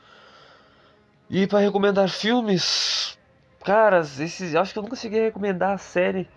E 1.29 1.47
para 1.47 1.59
recomendar 1.59 2.09
filmes, 2.09 3.17
caras, 3.63 4.19
esses, 4.19 4.55
acho 4.55 4.73
que 4.73 4.79
eu 4.79 4.83
não 4.83 4.89
consegui 4.89 5.21
recomendar 5.21 5.71
a 5.71 5.77
série, 5.77 6.27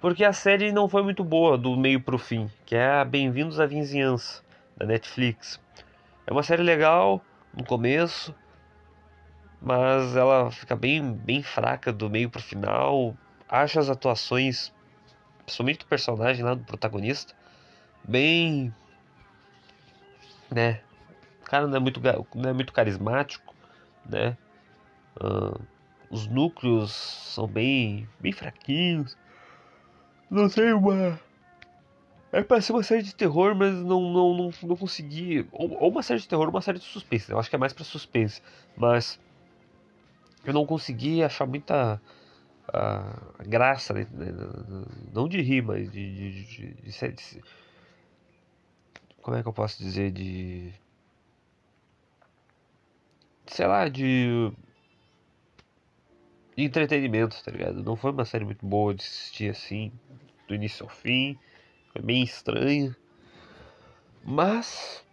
porque 0.00 0.24
a 0.24 0.32
série 0.32 0.70
não 0.70 0.88
foi 0.88 1.02
muito 1.02 1.24
boa 1.24 1.58
do 1.58 1.76
meio 1.76 2.00
pro 2.00 2.18
fim, 2.18 2.48
que 2.64 2.76
é 2.76 2.86
a 2.88 3.04
Bem-vindos 3.04 3.58
à 3.58 3.66
Vizinhança 3.66 4.44
da 4.76 4.86
Netflix. 4.86 5.58
É 6.28 6.30
uma 6.30 6.42
série 6.42 6.62
legal 6.62 7.24
no 7.56 7.64
começo, 7.64 8.34
mas 9.62 10.14
ela 10.14 10.50
fica 10.50 10.76
bem, 10.76 11.14
bem 11.14 11.42
fraca 11.42 11.90
do 11.90 12.10
meio 12.10 12.28
pro 12.28 12.42
final. 12.42 13.16
Acho 13.48 13.80
as 13.80 13.88
atuações, 13.88 14.70
principalmente 15.46 15.78
do 15.78 15.86
personagem 15.86 16.44
lá, 16.44 16.52
do 16.52 16.62
protagonista, 16.64 17.34
bem. 18.06 18.74
né? 20.50 20.82
O 21.40 21.44
cara 21.46 21.66
não 21.66 21.78
é 21.78 21.80
muito, 21.80 21.98
não 22.34 22.50
é 22.50 22.52
muito 22.52 22.74
carismático, 22.74 23.54
né? 24.04 24.36
Uh, 25.18 25.58
os 26.10 26.26
núcleos 26.26 26.92
são 26.92 27.46
bem, 27.46 28.06
bem 28.20 28.32
fraquinhos. 28.32 29.16
Não 30.30 30.46
sei, 30.50 30.74
uma. 30.74 31.18
É 32.30 32.42
pra 32.42 32.60
ser 32.60 32.72
uma 32.72 32.82
série 32.82 33.02
de 33.02 33.14
terror, 33.14 33.54
mas 33.54 33.74
não, 33.74 34.12
não, 34.12 34.34
não, 34.34 34.50
não 34.62 34.76
consegui. 34.76 35.46
Ou, 35.50 35.82
ou 35.82 35.90
uma 35.90 36.02
série 36.02 36.20
de 36.20 36.28
terror 36.28 36.44
ou 36.46 36.50
uma 36.50 36.60
série 36.60 36.78
de 36.78 36.84
suspense. 36.84 37.30
Eu 37.30 37.38
acho 37.38 37.48
que 37.48 37.56
é 37.56 37.58
mais 37.58 37.72
pra 37.72 37.84
suspense. 37.84 38.42
Mas 38.76 39.18
eu 40.44 40.52
não 40.52 40.66
consegui 40.66 41.22
achar 41.22 41.46
muita 41.46 42.00
uh, 42.68 43.48
graça, 43.48 43.94
né? 43.94 44.06
não 45.12 45.26
de 45.26 45.40
rir, 45.40 45.62
mas 45.62 45.90
de, 45.90 46.14
de, 46.14 46.44
de, 46.44 46.74
de, 46.74 47.12
de, 47.12 47.42
Como 49.22 49.36
é 49.36 49.42
que 49.42 49.48
eu 49.48 49.52
posso 49.52 49.82
dizer? 49.82 50.10
De. 50.10 50.72
Sei 53.46 53.66
lá, 53.66 53.88
de. 53.88 54.52
de 56.54 56.64
entretenimento, 56.64 57.42
tá 57.42 57.50
ligado? 57.50 57.82
Não 57.82 57.96
foi 57.96 58.10
uma 58.10 58.26
série 58.26 58.44
muito 58.44 58.66
boa 58.66 58.94
de 58.94 59.02
assistir 59.02 59.50
assim, 59.50 59.90
do 60.46 60.54
início 60.54 60.84
ao 60.84 60.90
fim. 60.90 61.38
Foi 61.92 62.02
bem 62.02 62.22
estranho. 62.22 62.94
Mas. 64.24 65.04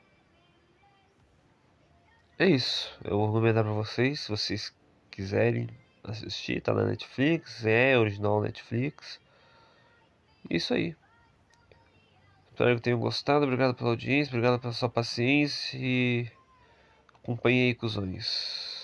É 2.38 2.46
isso. 2.48 2.98
Eu 3.04 3.18
vou 3.18 3.28
recomendar 3.28 3.64
pra 3.64 3.74
vocês. 3.74 4.22
Se 4.22 4.30
vocês 4.30 4.76
quiserem 5.10 5.70
assistir, 6.04 6.62
tá 6.62 6.74
na 6.74 6.84
Netflix, 6.86 7.66
é 7.66 7.98
original 7.98 8.42
Netflix. 8.42 9.20
Isso 10.50 10.74
aí. 10.74 10.96
Espero 12.52 12.76
que 12.76 12.82
tenham 12.82 13.00
gostado. 13.00 13.46
Obrigado 13.46 13.76
pela 13.76 13.90
audiência, 13.90 14.32
obrigado 14.32 14.60
pela 14.60 14.74
sua 14.74 14.90
paciência 14.90 15.78
e 15.78 16.30
acompanhe 17.22 17.68
aí, 17.68 17.76
cuzões. 17.76 18.75